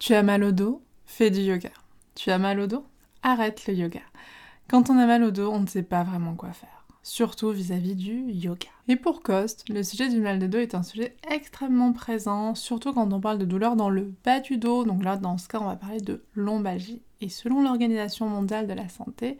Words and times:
Tu 0.00 0.14
as 0.14 0.22
mal 0.22 0.42
au 0.44 0.50
dos 0.50 0.82
Fais 1.04 1.30
du 1.30 1.40
yoga. 1.40 1.68
Tu 2.14 2.30
as 2.30 2.38
mal 2.38 2.58
au 2.58 2.66
dos 2.66 2.86
Arrête 3.22 3.66
le 3.66 3.74
yoga. 3.74 4.00
Quand 4.66 4.88
on 4.88 4.96
a 4.96 5.04
mal 5.04 5.22
au 5.22 5.30
dos, 5.30 5.50
on 5.52 5.60
ne 5.60 5.66
sait 5.66 5.82
pas 5.82 6.04
vraiment 6.04 6.34
quoi 6.34 6.52
faire, 6.52 6.86
surtout 7.02 7.50
vis-à-vis 7.50 7.96
du 7.96 8.22
yoga. 8.32 8.70
Et 8.88 8.96
pour 8.96 9.22
cause, 9.22 9.56
le 9.68 9.82
sujet 9.82 10.08
du 10.08 10.18
mal 10.18 10.38
de 10.38 10.46
dos 10.46 10.56
est 10.56 10.74
un 10.74 10.82
sujet 10.82 11.16
extrêmement 11.30 11.92
présent, 11.92 12.54
surtout 12.54 12.94
quand 12.94 13.12
on 13.12 13.20
parle 13.20 13.36
de 13.36 13.44
douleur 13.44 13.76
dans 13.76 13.90
le 13.90 14.10
bas 14.24 14.40
du 14.40 14.56
dos. 14.56 14.84
Donc 14.84 15.04
là, 15.04 15.18
dans 15.18 15.36
ce 15.36 15.48
cas, 15.48 15.58
on 15.60 15.66
va 15.66 15.76
parler 15.76 16.00
de 16.00 16.24
lombalgie. 16.32 17.02
Et 17.20 17.28
selon 17.28 17.60
l'Organisation 17.60 18.26
mondiale 18.26 18.66
de 18.66 18.72
la 18.72 18.88
santé, 18.88 19.36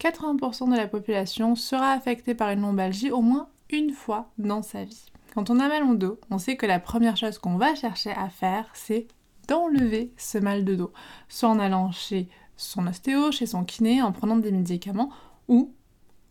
80% 0.00 0.70
de 0.70 0.76
la 0.76 0.86
population 0.86 1.54
sera 1.54 1.92
affectée 1.92 2.34
par 2.34 2.50
une 2.50 2.60
lombalgie 2.60 3.10
au 3.10 3.22
moins 3.22 3.48
une 3.70 3.92
fois 3.92 4.30
dans 4.36 4.60
sa 4.60 4.84
vie. 4.84 5.06
Quand 5.32 5.48
on 5.48 5.60
a 5.60 5.68
mal 5.68 5.84
au 5.84 5.94
dos, 5.94 6.20
on 6.30 6.36
sait 6.36 6.56
que 6.56 6.66
la 6.66 6.78
première 6.78 7.16
chose 7.16 7.38
qu'on 7.38 7.56
va 7.56 7.74
chercher 7.74 8.10
à 8.10 8.28
faire, 8.28 8.68
c'est 8.74 9.08
d'enlever 9.48 10.12
ce 10.16 10.38
mal 10.38 10.64
de 10.64 10.74
dos, 10.74 10.92
soit 11.28 11.48
en 11.48 11.58
allant 11.58 11.92
chez 11.92 12.28
son 12.56 12.86
ostéo, 12.86 13.32
chez 13.32 13.46
son 13.46 13.64
kiné, 13.64 14.02
en 14.02 14.12
prenant 14.12 14.36
des 14.36 14.52
médicaments 14.52 15.10
ou 15.48 15.72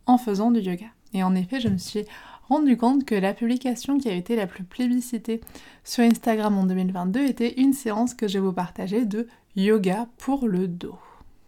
en 0.05 0.17
faisant 0.17 0.51
du 0.51 0.59
yoga. 0.59 0.87
Et 1.13 1.23
en 1.23 1.35
effet, 1.35 1.59
je 1.59 1.67
me 1.67 1.77
suis 1.77 2.05
rendu 2.47 2.77
compte 2.77 3.05
que 3.05 3.15
la 3.15 3.33
publication 3.33 3.97
qui 3.97 4.09
a 4.09 4.13
été 4.13 4.35
la 4.35 4.47
plus 4.47 4.63
plébiscitée 4.63 5.41
sur 5.83 6.03
Instagram 6.03 6.57
en 6.57 6.65
2022 6.65 7.25
était 7.25 7.59
une 7.61 7.73
séance 7.73 8.13
que 8.13 8.27
je 8.27 8.33
vais 8.33 8.45
vous 8.45 8.53
partager 8.53 9.05
de 9.05 9.27
yoga 9.55 10.07
pour 10.17 10.47
le 10.47 10.67
dos. 10.67 10.97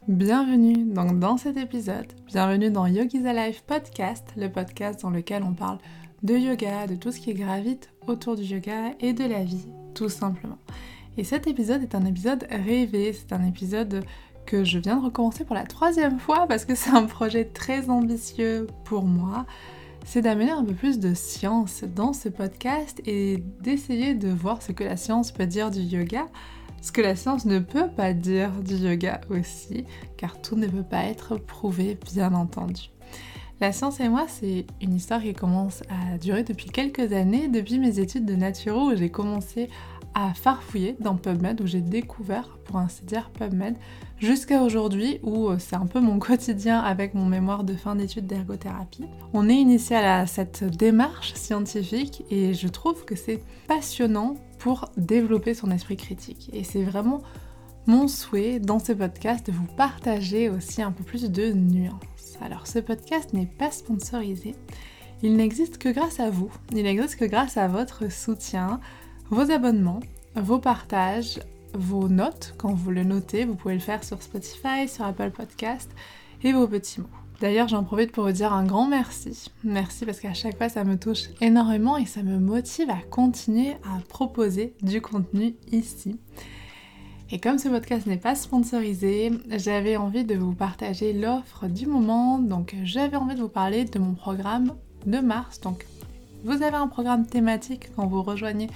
Bienvenue 0.08 0.86
donc 0.86 1.20
dans 1.20 1.38
cet 1.38 1.58
épisode, 1.58 2.06
bienvenue 2.28 2.70
dans 2.70 2.86
Yogi's 2.86 3.26
Alive 3.26 3.64
Podcast, 3.64 4.24
le 4.38 4.50
podcast 4.50 5.02
dans 5.02 5.10
lequel 5.10 5.42
on 5.42 5.54
parle 5.54 5.80
de 6.22 6.36
yoga, 6.36 6.86
de 6.86 6.96
tout 6.96 7.12
ce 7.12 7.20
qui 7.20 7.34
gravite 7.34 7.90
autour 8.06 8.36
du 8.36 8.44
yoga 8.44 8.94
et 9.00 9.14
de 9.14 9.24
la 9.24 9.44
vie, 9.44 9.68
tout 9.96 10.10
simplement. 10.10 10.60
Et 11.18 11.24
cet 11.24 11.48
épisode 11.48 11.82
est 11.82 11.96
un 11.96 12.06
épisode 12.06 12.46
rêvé, 12.50 13.14
c'est 13.14 13.34
un 13.34 13.46
épisode 13.46 14.04
que 14.46 14.66
je 14.66 14.80
viens 14.80 14.98
de 14.98 15.06
recommencer 15.06 15.46
pour 15.46 15.56
la 15.56 15.64
troisième 15.64 16.20
fois 16.20 16.46
parce 16.48 16.66
que 16.66 16.76
c'est 16.76 16.90
un 16.90 17.06
projet 17.06 17.46
très 17.46 17.90
ambitieux 17.90 18.68
pour 18.84 19.04
moi. 19.04 19.46
C'est 20.06 20.22
d'amener 20.22 20.52
un 20.52 20.64
peu 20.64 20.74
plus 20.74 21.00
de 21.00 21.14
science 21.14 21.84
dans 21.84 22.12
ce 22.12 22.28
podcast 22.28 23.02
et 23.06 23.44
d'essayer 23.62 24.14
de 24.14 24.28
voir 24.28 24.62
ce 24.62 24.74
que 24.74 24.84
la 24.84 24.98
science 24.98 25.32
peut 25.32 25.48
dire 25.48 25.72
du 25.72 25.80
yoga, 25.80 26.28
ce 26.82 26.92
que 26.92 27.02
la 27.02 27.16
science 27.16 27.46
ne 27.46 27.60
peut 27.60 27.88
pas 27.88 28.14
dire 28.14 28.52
du 28.62 28.76
yoga 28.76 29.22
aussi, 29.30 29.86
car 30.18 30.42
tout 30.42 30.58
ne 30.58 30.68
peut 30.68 30.84
pas 30.84 31.06
être 31.06 31.38
prouvé, 31.38 31.98
bien 32.14 32.34
entendu. 32.34 32.92
La 33.62 33.72
science 33.72 34.02
et 34.02 34.10
moi, 34.10 34.26
c'est 34.28 34.66
une 34.82 34.94
histoire 34.94 35.22
qui 35.22 35.34
commence 35.34 35.82
à 35.90 36.18
durer 36.18 36.44
depuis 36.44 36.70
quelques 36.70 37.14
années, 37.14 37.48
depuis 37.48 37.80
mes 37.80 38.00
études 38.00 38.26
de 38.26 38.36
naturo 38.36 38.92
où 38.92 38.96
j'ai 38.98 39.10
commencé 39.10 39.70
farfouiller 40.34 40.96
dans 41.00 41.16
PubMed, 41.16 41.62
où 41.62 41.68
j'ai 41.68 41.82
découvert, 41.82 42.58
pour 42.66 42.78
ainsi 42.78 43.04
dire, 43.04 43.30
PubMed, 43.32 43.76
jusqu'à 44.18 44.64
aujourd'hui 44.64 45.20
où 45.24 45.50
euh, 45.50 45.58
c'est 45.60 45.76
un 45.76 45.86
peu 45.86 46.00
mon 46.00 46.20
quotidien 46.20 46.80
avec 46.80 47.14
mon 47.14 47.26
mémoire 47.26 47.64
de 47.64 47.76
fin 47.76 47.96
d'études 47.96 48.28
d'ergothérapie. 48.28 49.06
On 49.34 49.50
est 49.50 49.56
initié 49.56 49.98
à 49.98 50.26
cette 50.26 50.64
démarche 50.64 51.34
scientifique 51.34 52.24
et 52.32 52.54
je 52.54 52.68
trouve 52.68 53.06
que 53.06 53.16
c'est 53.16 53.42
passionnant 53.68 54.36
pour 54.58 54.90
développer 54.98 55.54
son 55.54 55.70
esprit 55.70 55.98
critique. 55.98 56.50
Et 56.54 56.64
c'est 56.64 56.84
vraiment 56.84 57.22
mon 57.88 58.08
souhait 58.08 58.60
dans 58.60 58.80
ce 58.80 58.94
podcast 58.94 59.46
de 59.46 59.52
vous 59.52 59.68
partager 59.78 60.50
aussi 60.50 60.82
un 60.82 60.92
peu 60.92 61.04
plus 61.04 61.30
de 61.30 61.52
nuances. 61.52 62.38
Alors 62.42 62.68
ce 62.68 62.80
podcast 62.80 63.34
n'est 63.34 63.46
pas 63.46 63.72
sponsorisé, 63.72 64.56
il 65.24 65.36
n'existe 65.36 65.78
que 65.78 65.90
grâce 65.90 66.20
à 66.20 66.30
vous, 66.30 66.52
il 66.72 66.84
n'existe 66.84 67.16
que 67.16 67.26
grâce 67.26 67.58
à 67.58 67.68
votre 67.68 68.12
soutien, 68.12 68.80
vos 69.30 69.52
abonnements, 69.52 70.02
vos 70.36 70.60
partages, 70.60 71.40
vos 71.74 72.08
notes 72.08 72.54
quand 72.58 72.74
vous 72.74 72.92
le 72.92 73.04
notez. 73.04 73.46
Vous 73.46 73.56
pouvez 73.56 73.74
le 73.74 73.80
faire 73.80 74.04
sur 74.04 74.22
Spotify, 74.22 74.88
sur 74.88 75.06
Apple 75.06 75.32
Podcast 75.32 75.90
et 76.44 76.54
vos 76.54 76.68
petits 76.68 77.02
mots. 77.02 77.08
D'ailleurs, 77.42 77.68
j'en 77.68 77.84
profite 77.84 78.12
pour 78.12 78.26
vous 78.26 78.32
dire 78.32 78.54
un 78.54 78.66
grand 78.66 78.88
merci. 78.88 79.52
Merci 79.64 80.06
parce 80.06 80.20
qu'à 80.20 80.34
chaque 80.34 80.58
fois, 80.58 80.70
ça 80.70 80.84
me 80.86 80.98
touche 80.98 81.30
énormément 81.42 81.98
et 81.98 82.06
ça 82.06 82.24
me 82.24 82.40
motive 82.40 82.90
à 82.90 83.02
continuer 83.10 83.72
à 83.84 84.00
proposer 84.08 84.74
du 84.82 85.02
contenu 85.02 85.56
ici. 85.72 86.18
Et 87.32 87.40
comme 87.40 87.58
ce 87.58 87.68
podcast 87.68 88.06
n'est 88.06 88.18
pas 88.18 88.36
sponsorisé, 88.36 89.32
j'avais 89.50 89.98
envie 89.98 90.24
de 90.24 90.36
vous 90.36 90.54
partager 90.54 91.12
l'offre 91.12 91.68
du 91.68 91.88
moment. 91.88 92.40
Donc, 92.40 92.76
j'avais 92.84 93.18
envie 93.18 93.36
de 93.36 93.42
vous 93.42 93.50
parler 93.50 93.84
de 93.84 94.00
mon 94.00 94.14
programme 94.14 94.76
de 95.06 95.20
mars. 95.20 95.60
Donc, 95.60 95.86
vous 96.46 96.62
avez 96.62 96.78
un 96.78 96.88
programme 96.88 97.26
thématique 97.26 97.90
quand 97.96 98.08
vous 98.08 98.22
rejoignez 98.22 98.70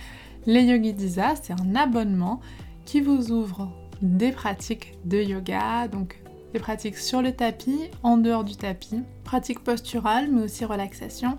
les 0.45 0.63
Yogi 0.63 0.93
Disa, 0.93 1.33
c'est 1.41 1.53
un 1.53 1.75
abonnement 1.75 2.39
qui 2.85 3.01
vous 3.01 3.31
ouvre 3.31 3.71
des 4.01 4.31
pratiques 4.31 4.97
de 5.05 5.21
yoga, 5.21 5.87
donc 5.87 6.21
des 6.53 6.59
pratiques 6.59 6.97
sur 6.97 7.21
le 7.21 7.31
tapis, 7.31 7.79
en 8.01 8.17
dehors 8.17 8.43
du 8.43 8.55
tapis, 8.55 9.01
pratiques 9.23 9.63
posturales 9.63 10.29
mais 10.31 10.43
aussi 10.43 10.65
relaxation, 10.65 11.37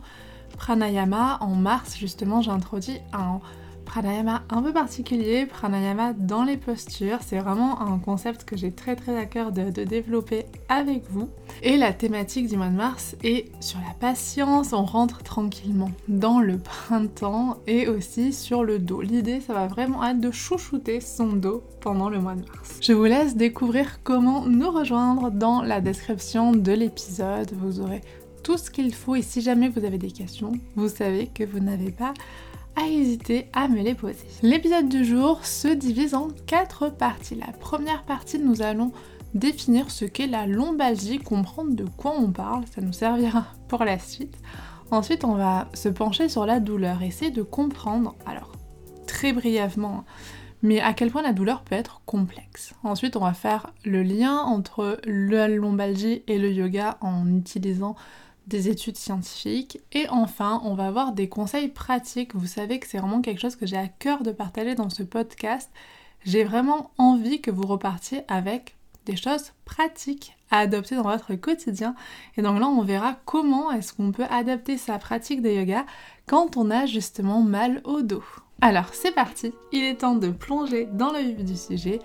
pranayama. 0.57 1.39
En 1.41 1.55
mars 1.55 1.97
justement 1.99 2.43
j'ai 2.43 2.51
introduit 2.51 2.99
un 3.13 3.41
pranayama 3.91 4.45
un 4.51 4.63
peu 4.63 4.73
particulier, 4.73 5.47
pranayama 5.47 6.13
dans 6.13 6.45
les 6.45 6.57
postures. 6.57 7.19
C'est 7.27 7.41
vraiment 7.41 7.81
un 7.83 7.99
concept 7.99 8.45
que 8.45 8.57
j'ai 8.57 8.71
très 8.71 8.95
très 8.95 9.17
à 9.17 9.27
cœur 9.27 9.51
de, 9.51 9.69
développer 9.83 10.47
avec 10.69 11.03
vous. 11.11 11.29
Et 11.65 11.77
la 11.77 11.93
thématique 11.93 12.47
du 12.47 12.57
mois 12.57 12.69
de 12.69 12.77
mars 12.77 13.17
est 13.25 13.51
sur 13.61 13.81
la 13.81 13.93
patience, 13.95 14.73
on 14.73 14.85
rentre 14.85 15.25
tranquillement 15.25 15.91
dans 16.07 16.39
le 16.39 16.57
printemps 16.59 17.59
et 17.67 17.89
aussi 17.89 18.33
sur 18.33 18.63
le 18.63 18.79
dos. 18.79 19.01
L'idée, 19.01 19.41
ça 19.41 19.55
va 19.55 19.67
vraiment 19.67 20.07
être 20.07 20.21
de 20.21 20.31
chouchouter 20.31 21.01
son 21.01 21.33
dos 21.33 21.65
pendant 21.81 22.09
le 22.09 22.21
mois 22.21 22.37
de 22.37 22.43
mars. 22.43 22.79
Je 22.81 22.93
vous 22.93 23.07
laisse 23.07 23.35
découvrir 23.35 24.05
comment 24.05 24.47
nous 24.47 24.71
rejoindre 24.71 25.33
dans 25.33 25.63
la 25.63 25.81
description 25.81 26.53
de 26.53 26.73
l'épisode. 26.73 27.51
Vous 27.55 27.81
aurez 27.81 28.03
tout 28.45 28.57
ce 28.57 28.71
qu'il 28.71 28.95
faut 28.95 29.17
et 29.17 29.23
si 29.23 29.41
jamais 29.41 29.69
vous 29.69 29.85
avez 29.85 29.99
des 29.99 30.13
questions, 30.13 30.53
vous 30.77 30.89
savez 30.89 31.27
que 31.27 31.43
vous 31.43 31.59
n'avez 31.59 31.91
pas 31.91 32.15
à 32.77 32.87
hésiter 32.87 33.49
à 33.53 33.69
me 33.69 33.83
les 33.83 33.95
poser. 33.95 34.27
L'épisode 34.43 34.89
du 34.89 35.05
jour 35.05 35.45
se 35.45 35.69
divise 35.69 36.15
en 36.15 36.29
quatre 36.47 36.89
parties. 36.89 37.35
La 37.35 37.53
première 37.53 38.05
partie, 38.05 38.39
nous 38.39 38.63
allons 38.63 38.93
définir 39.35 39.91
ce 39.91 40.05
qu'est 40.05 40.27
la 40.27 40.47
lombalgie, 40.47 41.19
comprendre 41.19 41.75
de 41.75 41.85
quoi 41.85 42.15
on 42.19 42.31
parle, 42.31 42.65
ça 42.67 42.81
nous 42.81 42.93
servira 42.93 43.47
pour 43.69 43.85
la 43.85 43.99
suite. 43.99 44.37
Ensuite, 44.91 45.25
on 45.25 45.35
va 45.35 45.69
se 45.75 45.89
pencher 45.89 46.29
sur 46.29 46.47
la 46.47 46.59
douleur, 46.59 47.03
essayer 47.03 47.31
de 47.31 47.43
comprendre, 47.43 48.17
alors 48.27 48.53
très 49.07 49.33
brièvement, 49.33 50.05
mais 50.63 50.81
à 50.81 50.93
quel 50.93 51.11
point 51.11 51.23
la 51.23 51.33
douleur 51.33 51.63
peut 51.63 51.75
être 51.75 52.03
complexe. 52.07 52.75
Ensuite, 52.83 53.17
on 53.17 53.21
va 53.21 53.33
faire 53.33 53.73
le 53.85 54.03
lien 54.03 54.39
entre 54.39 55.01
la 55.05 55.49
lombalgie 55.49 56.23
et 56.27 56.39
le 56.39 56.51
yoga 56.51 56.99
en 57.01 57.33
utilisant 57.35 57.95
des 58.51 58.69
études 58.69 58.99
scientifiques. 58.99 59.81
Et 59.93 60.07
enfin, 60.11 60.61
on 60.65 60.75
va 60.75 60.87
avoir 60.87 61.13
des 61.13 61.29
conseils 61.29 61.69
pratiques. 61.69 62.35
Vous 62.35 62.47
savez 62.47 62.79
que 62.79 62.87
c'est 62.87 62.99
vraiment 62.99 63.23
quelque 63.23 63.41
chose 63.41 63.57
que 63.57 63.67
j'ai 63.67 63.79
à 63.79 63.89
cœur 63.89 64.23
de 64.23 64.33
partager 64.33 64.75
dans 64.75 64.91
ce 64.91 65.03
podcast. 65.03 65.71
J'ai 66.25 66.45
vraiment 66.45 66.91
envie 66.99 67.41
que 67.41 67.51
vous 67.51 67.67
repartiez 67.67 68.23
avec 68.29 68.77
des 69.07 69.17
choses 69.17 69.53
pratiques 69.65 70.37
à 70.51 70.59
adopter 70.59 70.97
dans 70.97 71.03
votre 71.03 71.35
quotidien. 71.35 71.95
Et 72.37 72.43
donc 72.43 72.61
là, 72.61 72.67
on 72.67 72.83
verra 72.83 73.17
comment 73.25 73.71
est-ce 73.71 73.95
qu'on 73.95 74.13
peut 74.13 74.27
adapter 74.29 74.77
sa 74.77 74.99
pratique 74.99 75.41
de 75.41 75.49
yoga 75.49 75.87
quand 76.27 76.57
on 76.57 76.71
a 76.71 76.85
justement 76.85 77.41
mal 77.41 77.81
au 77.85 78.03
dos. 78.03 78.25
Alors 78.61 78.93
c'est 78.93 79.13
parti, 79.13 79.53
il 79.73 79.85
est 79.85 80.01
temps 80.01 80.17
de 80.17 80.29
plonger 80.29 80.87
dans 80.93 81.13
le 81.13 81.21
vif 81.21 81.45
du 81.45 81.57
sujet 81.57 81.99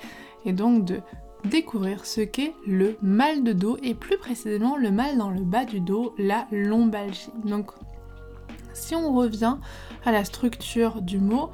et 0.46 0.54
donc 0.54 0.86
de 0.86 1.02
découvrir 1.46 2.06
ce 2.06 2.22
qu'est 2.22 2.54
le 2.68 2.98
mal 3.02 3.44
de 3.44 3.54
dos 3.54 3.78
et 3.82 3.94
plus 3.94 4.18
précisément 4.18 4.78
le 4.78 4.92
mal 4.92 5.18
dans 5.18 5.30
le 5.30 5.42
bas 5.42 5.66
du 5.66 5.80
dos, 5.80 6.14
la 6.18 6.48
lombalgie. 6.52 7.32
Donc 7.44 7.72
si 8.74 8.96
on 8.96 9.14
revient 9.14 9.58
à 10.06 10.12
la 10.12 10.26
structure 10.26 11.02
du 11.02 11.20
mot, 11.20 11.50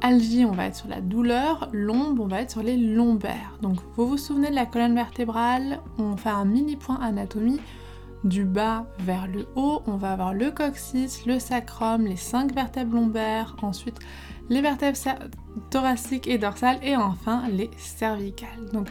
algie 0.00 0.44
on 0.44 0.52
va 0.52 0.66
être 0.66 0.76
sur 0.76 0.88
la 0.88 1.00
douleur, 1.00 1.68
lombe 1.72 2.20
on 2.20 2.26
va 2.26 2.42
être 2.42 2.50
sur 2.50 2.62
les 2.62 2.76
lombaires. 2.76 3.58
Donc 3.62 3.78
vous 3.96 4.06
vous 4.06 4.18
souvenez 4.18 4.50
de 4.50 4.54
la 4.54 4.66
colonne 4.66 4.94
vertébrale, 4.94 5.80
on 5.98 6.16
fait 6.16 6.30
un 6.30 6.44
mini 6.44 6.76
point 6.76 6.98
anatomie 7.00 7.60
du 8.24 8.44
bas 8.44 8.86
vers 9.00 9.28
le 9.28 9.46
haut, 9.54 9.82
on 9.86 9.96
va 9.96 10.12
avoir 10.12 10.34
le 10.34 10.50
coccyx, 10.50 11.26
le 11.26 11.38
sacrum, 11.38 12.06
les 12.06 12.16
cinq 12.16 12.54
vertèbres 12.54 12.96
lombaires, 12.96 13.56
ensuite 13.62 13.98
les 14.48 14.60
vertèbres 14.60 14.98
thoraciques 15.70 16.26
et 16.26 16.38
dorsales 16.38 16.78
et 16.82 16.96
enfin 16.96 17.44
les 17.48 17.70
cervicales. 17.76 18.70
Donc 18.72 18.88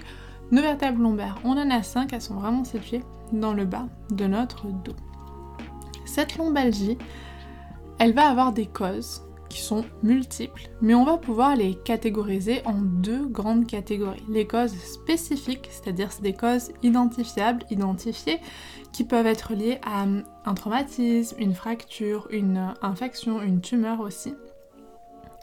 nos 0.51 0.62
vertèbres 0.62 1.01
lombaires, 1.01 1.39
on 1.44 1.57
en 1.57 1.69
a 1.69 1.83
5, 1.83 2.13
elles 2.13 2.21
sont 2.21 2.36
vraiment 2.36 2.63
situées 2.63 3.03
dans 3.31 3.53
le 3.53 3.65
bas 3.65 3.88
de 4.12 4.25
notre 4.25 4.68
dos. 4.68 4.95
Cette 6.06 6.38
lombalgie, 6.38 6.97
elle 8.00 8.13
va 8.13 8.30
avoir 8.30 8.53
des 8.53 8.68
causes 8.68 9.24
qui 9.50 9.62
sont 9.62 9.86
multiples, 10.03 10.69
mais 10.81 10.94
on 10.95 11.06
va 11.06 11.18
pouvoir 11.18 11.56
les 11.56 11.75
catégoriser 11.75 12.62
en 12.65 12.74
deux 12.81 13.25
grandes 13.25 13.68
catégories. 13.68 14.24
Les 14.30 14.45
causes 14.45 14.75
spécifiques, 14.75 15.69
c'est-à-dire 15.71 16.12
c'est 16.12 16.21
des 16.21 16.33
causes 16.33 16.71
identifiables, 16.83 17.63
identifiées, 17.69 18.39
qui 18.92 19.03
peuvent 19.03 19.27
être 19.27 19.53
liées 19.53 19.80
à 19.86 20.06
un 20.45 20.53
traumatisme, 20.53 21.36
une 21.39 21.53
fracture, 21.53 22.27
une 22.31 22.74
infection, 22.81 23.42
une 23.42 23.62
tumeur 23.62 24.00
aussi. 24.00 24.33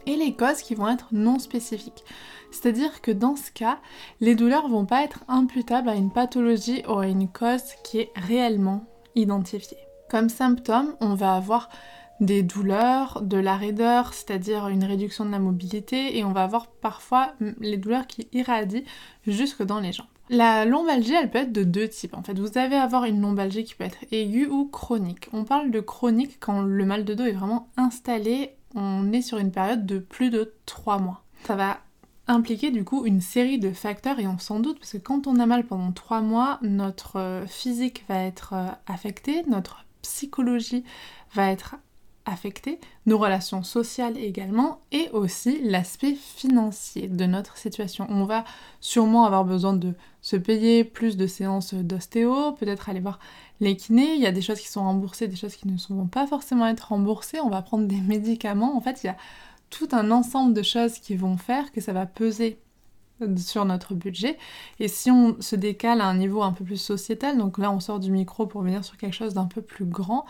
et 0.06 0.16
les 0.16 0.34
causes 0.34 0.62
qui 0.62 0.74
vont 0.74 0.88
être 0.88 1.08
non 1.12 1.38
spécifiques. 1.38 2.04
C'est-à-dire 2.52 3.00
que 3.00 3.10
dans 3.10 3.34
ce 3.34 3.50
cas, 3.50 3.78
les 4.20 4.34
douleurs 4.34 4.68
vont 4.68 4.86
pas 4.86 5.02
être 5.02 5.24
imputables 5.26 5.88
à 5.88 5.96
une 5.96 6.12
pathologie 6.12 6.82
ou 6.88 6.98
à 6.98 7.08
une 7.08 7.28
cause 7.28 7.62
qui 7.82 7.98
est 7.98 8.12
réellement 8.14 8.84
identifiée. 9.16 9.78
Comme 10.08 10.28
symptôme, 10.28 10.94
on 11.00 11.14
va 11.14 11.34
avoir 11.34 11.68
des 12.20 12.42
douleurs, 12.42 13.20
de 13.22 13.38
la 13.38 13.56
raideur, 13.56 14.14
c'est-à-dire 14.14 14.68
une 14.68 14.84
réduction 14.84 15.24
de 15.24 15.30
la 15.30 15.40
mobilité, 15.40 16.16
et 16.16 16.24
on 16.24 16.32
va 16.32 16.44
avoir 16.44 16.68
parfois 16.68 17.32
les 17.60 17.78
douleurs 17.78 18.06
qui 18.06 18.28
irradient 18.32 18.84
jusque 19.26 19.62
dans 19.62 19.80
les 19.80 19.92
jambes. 19.92 20.06
La 20.28 20.64
lombalgie, 20.64 21.14
elle 21.14 21.30
peut 21.30 21.40
être 21.40 21.52
de 21.52 21.64
deux 21.64 21.88
types. 21.88 22.14
En 22.14 22.22
fait, 22.22 22.38
vous 22.38 22.56
avez 22.56 22.76
avoir 22.76 23.04
une 23.04 23.20
lombalgie 23.20 23.64
qui 23.64 23.74
peut 23.74 23.84
être 23.84 24.04
aiguë 24.12 24.46
ou 24.46 24.66
chronique. 24.66 25.28
On 25.32 25.44
parle 25.44 25.70
de 25.70 25.80
chronique 25.80 26.38
quand 26.38 26.62
le 26.62 26.84
mal 26.86 27.04
de 27.04 27.14
dos 27.14 27.24
est 27.24 27.32
vraiment 27.32 27.68
installé. 27.76 28.54
On 28.74 29.12
est 29.12 29.20
sur 29.20 29.38
une 29.38 29.50
période 29.50 29.84
de 29.84 29.98
plus 29.98 30.30
de 30.30 30.54
3 30.64 30.98
mois. 30.98 31.24
Ça 31.44 31.56
va 31.56 31.80
impliquer 32.32 32.70
du 32.70 32.84
coup 32.84 33.04
une 33.04 33.20
série 33.20 33.58
de 33.58 33.70
facteurs 33.72 34.18
et 34.18 34.26
on 34.26 34.38
s'en 34.38 34.60
doute 34.60 34.78
parce 34.78 34.92
que 34.92 34.98
quand 34.98 35.26
on 35.26 35.38
a 35.38 35.46
mal 35.46 35.66
pendant 35.66 35.92
3 35.92 36.20
mois, 36.20 36.58
notre 36.62 37.18
euh, 37.18 37.46
physique 37.46 38.04
va 38.08 38.22
être 38.22 38.54
euh, 38.54 38.68
affecté, 38.86 39.42
notre 39.48 39.84
psychologie 40.02 40.84
va 41.34 41.50
être 41.50 41.76
affecter 42.24 42.78
nos 43.06 43.18
relations 43.18 43.62
sociales 43.62 44.16
également, 44.16 44.80
et 44.92 45.08
aussi 45.12 45.60
l'aspect 45.62 46.14
financier 46.14 47.08
de 47.08 47.26
notre 47.26 47.56
situation. 47.56 48.06
On 48.10 48.24
va 48.24 48.44
sûrement 48.80 49.24
avoir 49.24 49.44
besoin 49.44 49.72
de 49.72 49.94
se 50.20 50.36
payer 50.36 50.84
plus 50.84 51.16
de 51.16 51.26
séances 51.26 51.74
d'ostéo, 51.74 52.52
peut-être 52.52 52.88
aller 52.88 53.00
voir 53.00 53.18
les 53.60 53.76
kinés, 53.76 54.14
il 54.14 54.20
y 54.20 54.26
a 54.26 54.32
des 54.32 54.42
choses 54.42 54.60
qui 54.60 54.68
sont 54.68 54.82
remboursées, 54.82 55.28
des 55.28 55.36
choses 55.36 55.56
qui 55.56 55.68
ne 55.68 55.76
vont 55.90 56.06
pas 56.06 56.26
forcément 56.26 56.66
être 56.66 56.88
remboursées, 56.88 57.40
on 57.40 57.50
va 57.50 57.62
prendre 57.62 57.86
des 57.86 58.00
médicaments, 58.00 58.76
en 58.76 58.80
fait 58.80 59.02
il 59.02 59.06
y 59.06 59.10
a 59.10 59.16
tout 59.72 59.88
un 59.92 60.10
ensemble 60.10 60.54
de 60.54 60.62
choses 60.62 60.98
qui 60.98 61.16
vont 61.16 61.36
faire 61.36 61.72
que 61.72 61.80
ça 61.80 61.92
va 61.92 62.06
peser 62.06 62.58
sur 63.36 63.64
notre 63.64 63.94
budget. 63.94 64.36
Et 64.78 64.88
si 64.88 65.10
on 65.10 65.40
se 65.40 65.56
décale 65.56 66.00
à 66.00 66.06
un 66.06 66.16
niveau 66.16 66.42
un 66.42 66.52
peu 66.52 66.64
plus 66.64 66.76
sociétal, 66.76 67.38
donc 67.38 67.58
là 67.58 67.70
on 67.70 67.80
sort 67.80 68.00
du 68.00 68.10
micro 68.10 68.46
pour 68.46 68.62
venir 68.62 68.84
sur 68.84 68.96
quelque 68.96 69.14
chose 69.14 69.34
d'un 69.34 69.46
peu 69.46 69.62
plus 69.62 69.84
grand, 69.84 70.24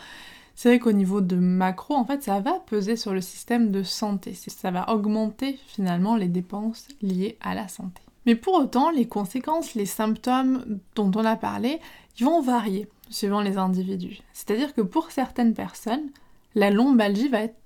c'est 0.55 0.69
vrai 0.69 0.79
qu'au 0.79 0.93
niveau 0.93 1.21
de 1.23 1.37
macro, 1.37 1.95
en 1.95 2.05
fait, 2.05 2.23
ça 2.23 2.41
va 2.41 2.61
peser 2.61 2.97
sur 2.97 3.15
le 3.15 3.23
système 3.23 3.71
de 3.71 3.83
santé. 3.83 4.35
Ça 4.35 4.71
va 4.71 4.91
augmenter 4.91 5.59
finalement 5.67 6.15
les 6.15 6.29
dépenses 6.29 6.87
liées 7.01 7.39
à 7.41 7.55
la 7.55 7.69
santé. 7.69 8.03
Mais 8.27 8.37
pour 8.37 8.55
autant, 8.55 8.91
les 8.91 9.09
conséquences, 9.09 9.75
les 9.75 9.87
symptômes 9.87 10.79
dont 10.95 11.11
on 11.17 11.25
a 11.25 11.37
parlé, 11.37 11.81
ils 12.19 12.27
vont 12.27 12.43
varier 12.43 12.87
suivant 13.09 13.41
les 13.41 13.57
individus. 13.57 14.21
C'est-à-dire 14.35 14.75
que 14.75 14.83
pour 14.83 15.11
certaines 15.11 15.55
personnes, 15.55 16.11
la 16.55 16.71
lombalgie 16.71 17.29
va 17.29 17.41
être 17.41 17.57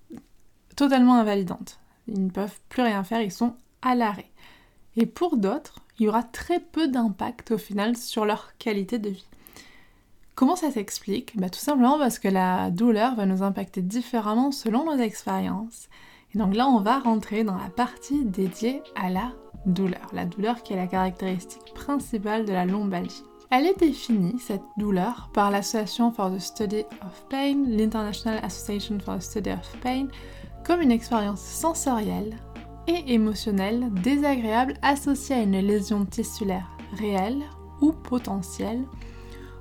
totalement 0.76 1.14
invalidante. 1.14 1.78
Ils 2.06 2.24
ne 2.24 2.30
peuvent 2.30 2.60
plus 2.68 2.82
rien 2.82 3.02
faire, 3.02 3.22
ils 3.22 3.32
sont 3.32 3.54
à 3.82 3.94
l'arrêt. 3.94 4.30
Et 4.96 5.06
pour 5.06 5.36
d'autres, 5.36 5.80
il 5.98 6.04
y 6.04 6.08
aura 6.08 6.22
très 6.22 6.60
peu 6.60 6.88
d'impact 6.88 7.50
au 7.50 7.58
final 7.58 7.96
sur 7.96 8.24
leur 8.24 8.56
qualité 8.58 8.98
de 8.98 9.10
vie. 9.10 9.26
Comment 10.34 10.56
ça 10.56 10.70
s'explique? 10.70 11.32
Bah, 11.38 11.48
Tout 11.48 11.58
simplement 11.58 11.98
parce 11.98 12.18
que 12.18 12.28
la 12.28 12.70
douleur 12.70 13.14
va 13.14 13.24
nous 13.24 13.42
impacter 13.42 13.80
différemment 13.80 14.52
selon 14.52 14.84
nos 14.84 15.02
expériences. 15.02 15.88
Et 16.34 16.38
donc 16.38 16.54
là, 16.54 16.68
on 16.68 16.80
va 16.80 16.98
rentrer 16.98 17.42
dans 17.42 17.56
la 17.56 17.70
partie 17.70 18.24
dédiée 18.24 18.82
à 18.94 19.08
la 19.08 19.32
douleur. 19.64 20.10
La 20.12 20.26
douleur 20.26 20.62
qui 20.62 20.74
est 20.74 20.76
la 20.76 20.86
caractéristique 20.86 21.72
principale 21.74 22.44
de 22.44 22.52
la 22.52 22.66
lombalgie. 22.66 23.22
Elle 23.50 23.64
est 23.64 23.78
définie, 23.78 24.38
cette 24.40 24.64
douleur, 24.76 25.30
par 25.32 25.50
l'Association 25.50 26.10
for 26.10 26.30
the 26.30 26.38
Study 26.38 26.80
of 27.00 27.24
Pain, 27.30 27.64
l'International 27.66 28.44
Association 28.44 28.98
for 28.98 29.16
the 29.16 29.22
Study 29.22 29.50
of 29.50 29.76
Pain, 29.80 30.08
comme 30.66 30.82
une 30.82 30.90
expérience 30.90 31.40
sensorielle 31.40 32.36
et 32.88 33.14
émotionnelle 33.14 33.92
désagréable 34.02 34.74
associée 34.82 35.36
à 35.36 35.42
une 35.42 35.60
lésion 35.60 36.04
tissulaire 36.04 36.68
réelle 36.98 37.42
ou 37.80 37.92
potentielle 37.92 38.82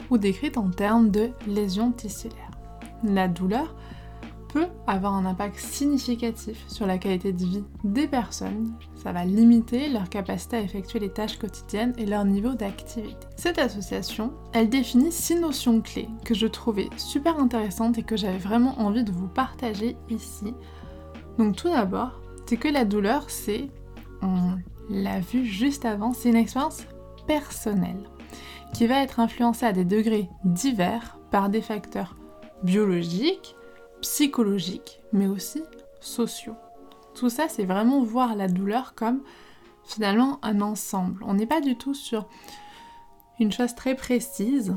ou 0.10 0.18
décrite 0.18 0.58
en 0.58 0.70
termes 0.72 1.12
de 1.12 1.30
lésions 1.48 1.92
tissulaires. 1.92 2.52
La 3.04 3.28
douleur 3.28 3.76
peut 4.48 4.68
avoir 4.88 5.14
un 5.14 5.26
impact 5.26 5.60
significatif 5.60 6.64
sur 6.70 6.88
la 6.88 6.98
qualité 6.98 7.34
de 7.34 7.46
vie 7.46 7.64
des 7.84 8.08
personnes. 8.08 8.74
Ça 8.96 9.12
va 9.12 9.26
limiter 9.26 9.90
leur 9.90 10.10
capacité 10.10 10.58
à 10.58 10.62
effectuer 10.62 11.00
les 11.00 11.10
tâches 11.10 11.38
quotidiennes 11.38 11.94
et 11.98 12.06
leur 12.06 12.26
niveau 12.26 12.54
d'activité. 12.54 13.28
Cette 13.36 13.60
association, 13.60 14.34
elle 14.54 14.70
définit 14.70 15.12
six 15.12 15.36
notions 15.36 15.82
clés 15.82 16.10
que 16.24 16.34
je 16.34 16.48
trouvais 16.48 16.90
super 16.98 17.38
intéressantes 17.38 17.98
et 17.98 18.04
que 18.04 18.18
j'avais 18.18 18.38
vraiment 18.38 18.80
envie 18.80 19.04
de 19.04 19.12
vous 19.12 19.28
partager 19.28 19.98
ici. 20.10 20.54
Donc 21.38 21.56
tout 21.56 21.70
d'abord, 21.70 22.22
c'est 22.46 22.58
que 22.58 22.68
la 22.68 22.86
douleur, 22.86 23.30
c'est, 23.30 23.70
on 24.22 24.58
l'a 24.90 25.20
vu 25.20 25.46
juste 25.46 25.86
avant, 25.86 26.14
c'est 26.14 26.30
une 26.30 26.36
expérience 26.36 26.84
personnelle 27.28 28.10
qui 28.74 28.88
va 28.88 29.02
être 29.02 29.20
influencé 29.20 29.66
à 29.66 29.74
des 29.74 29.86
degrés 29.86 30.30
divers 30.44 31.18
par 31.32 31.50
des 31.50 31.62
facteurs 31.62 32.16
biologiques, 32.64 33.56
psychologiques, 34.02 35.02
mais 35.12 35.28
aussi 35.28 35.64
sociaux. 36.00 36.56
Tout 37.14 37.30
ça, 37.30 37.48
c'est 37.48 37.66
vraiment 37.66 38.04
voir 38.04 38.36
la 38.36 38.48
douleur 38.48 38.94
comme 38.96 39.22
finalement 39.86 40.40
un 40.42 40.62
ensemble. 40.62 41.24
On 41.26 41.34
n'est 41.34 41.46
pas 41.46 41.62
du 41.62 41.78
tout 41.78 41.94
sur 41.94 42.28
une 43.40 43.52
chose 43.52 43.76
très 43.76 43.96
précise, 43.96 44.76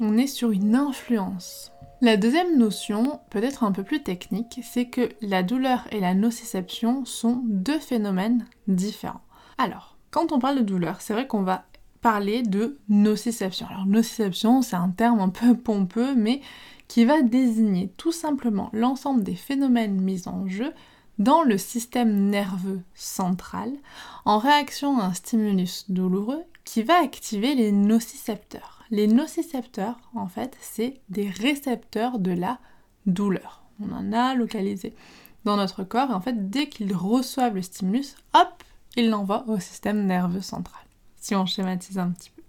on 0.00 0.16
est 0.16 0.26
sur 0.26 0.50
une 0.50 0.74
influence. 0.74 1.72
La 2.04 2.18
deuxième 2.18 2.58
notion, 2.58 3.18
peut-être 3.30 3.64
un 3.64 3.72
peu 3.72 3.82
plus 3.82 4.02
technique, 4.02 4.60
c'est 4.62 4.90
que 4.90 5.08
la 5.22 5.42
douleur 5.42 5.86
et 5.90 6.00
la 6.00 6.12
nociception 6.12 7.06
sont 7.06 7.40
deux 7.46 7.78
phénomènes 7.78 8.44
différents. 8.68 9.22
Alors, 9.56 9.96
quand 10.10 10.30
on 10.30 10.38
parle 10.38 10.58
de 10.58 10.64
douleur, 10.64 11.00
c'est 11.00 11.14
vrai 11.14 11.26
qu'on 11.26 11.44
va 11.44 11.64
parler 12.02 12.42
de 12.42 12.76
nociception. 12.90 13.66
Alors 13.70 13.86
nociception, 13.86 14.60
c'est 14.60 14.76
un 14.76 14.90
terme 14.90 15.18
un 15.18 15.30
peu 15.30 15.56
pompeux, 15.56 16.14
mais 16.14 16.42
qui 16.88 17.06
va 17.06 17.22
désigner 17.22 17.90
tout 17.96 18.12
simplement 18.12 18.68
l'ensemble 18.74 19.22
des 19.22 19.34
phénomènes 19.34 19.98
mis 19.98 20.28
en 20.28 20.46
jeu 20.46 20.74
dans 21.18 21.42
le 21.42 21.56
système 21.56 22.28
nerveux 22.28 22.82
central 22.94 23.72
en 24.26 24.36
réaction 24.36 24.98
à 24.98 25.04
un 25.04 25.14
stimulus 25.14 25.86
douloureux 25.88 26.42
qui 26.66 26.82
va 26.82 27.00
activer 27.02 27.54
les 27.54 27.72
nocicepteurs. 27.72 28.73
Les 28.90 29.06
nocicepteurs, 29.06 29.98
en 30.14 30.28
fait, 30.28 30.56
c'est 30.60 31.00
des 31.08 31.28
récepteurs 31.28 32.18
de 32.18 32.32
la 32.32 32.58
douleur. 33.06 33.62
On 33.80 33.92
en 33.92 34.12
a 34.12 34.34
localisé 34.34 34.94
dans 35.44 35.56
notre 35.56 35.84
corps 35.84 36.10
et 36.10 36.14
en 36.14 36.20
fait, 36.20 36.50
dès 36.50 36.68
qu'ils 36.68 36.94
reçoivent 36.94 37.54
le 37.54 37.62
stimulus, 37.62 38.16
hop, 38.34 38.62
ils 38.96 39.10
l'envoient 39.10 39.44
au 39.48 39.58
système 39.58 40.06
nerveux 40.06 40.40
central 40.40 40.84
si 41.24 41.34
on 41.34 41.46
schématise 41.46 41.98
un 41.98 42.10
petit 42.10 42.30
peu. 42.30 42.42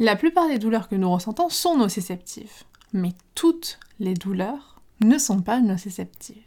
La 0.00 0.16
plupart 0.16 0.48
des 0.48 0.58
douleurs 0.58 0.88
que 0.88 0.96
nous 0.96 1.10
ressentons 1.10 1.48
sont 1.48 1.76
nociceptives, 1.76 2.64
mais 2.92 3.12
toutes 3.34 3.78
les 4.00 4.14
douleurs 4.14 4.80
ne 5.00 5.16
sont 5.16 5.42
pas 5.42 5.60
nociceptives. 5.60 6.42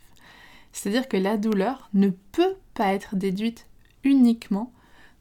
C'est-à-dire 0.73 1.07
que 1.07 1.17
la 1.17 1.37
douleur 1.37 1.89
ne 1.93 2.09
peut 2.09 2.55
pas 2.73 2.93
être 2.93 3.15
déduite 3.15 3.65
uniquement 4.03 4.73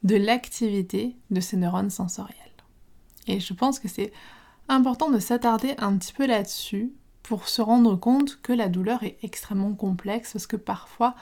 de 0.02 0.16
l'activité 0.16 1.16
de 1.30 1.40
ces 1.40 1.56
neurones 1.56 1.90
sensoriels. 1.90 2.36
Et 3.26 3.40
je 3.40 3.52
pense 3.52 3.78
que 3.78 3.88
c'est 3.88 4.12
important 4.68 5.10
de 5.10 5.18
s'attarder 5.18 5.74
un 5.78 5.96
petit 5.96 6.12
peu 6.12 6.26
là-dessus 6.26 6.92
pour 7.22 7.48
se 7.48 7.62
rendre 7.62 7.96
compte 7.96 8.40
que 8.42 8.52
la 8.52 8.68
douleur 8.68 9.02
est 9.02 9.18
extrêmement 9.22 9.74
complexe 9.74 10.32
parce 10.32 10.46
que 10.46 10.56
parfois 10.56 11.14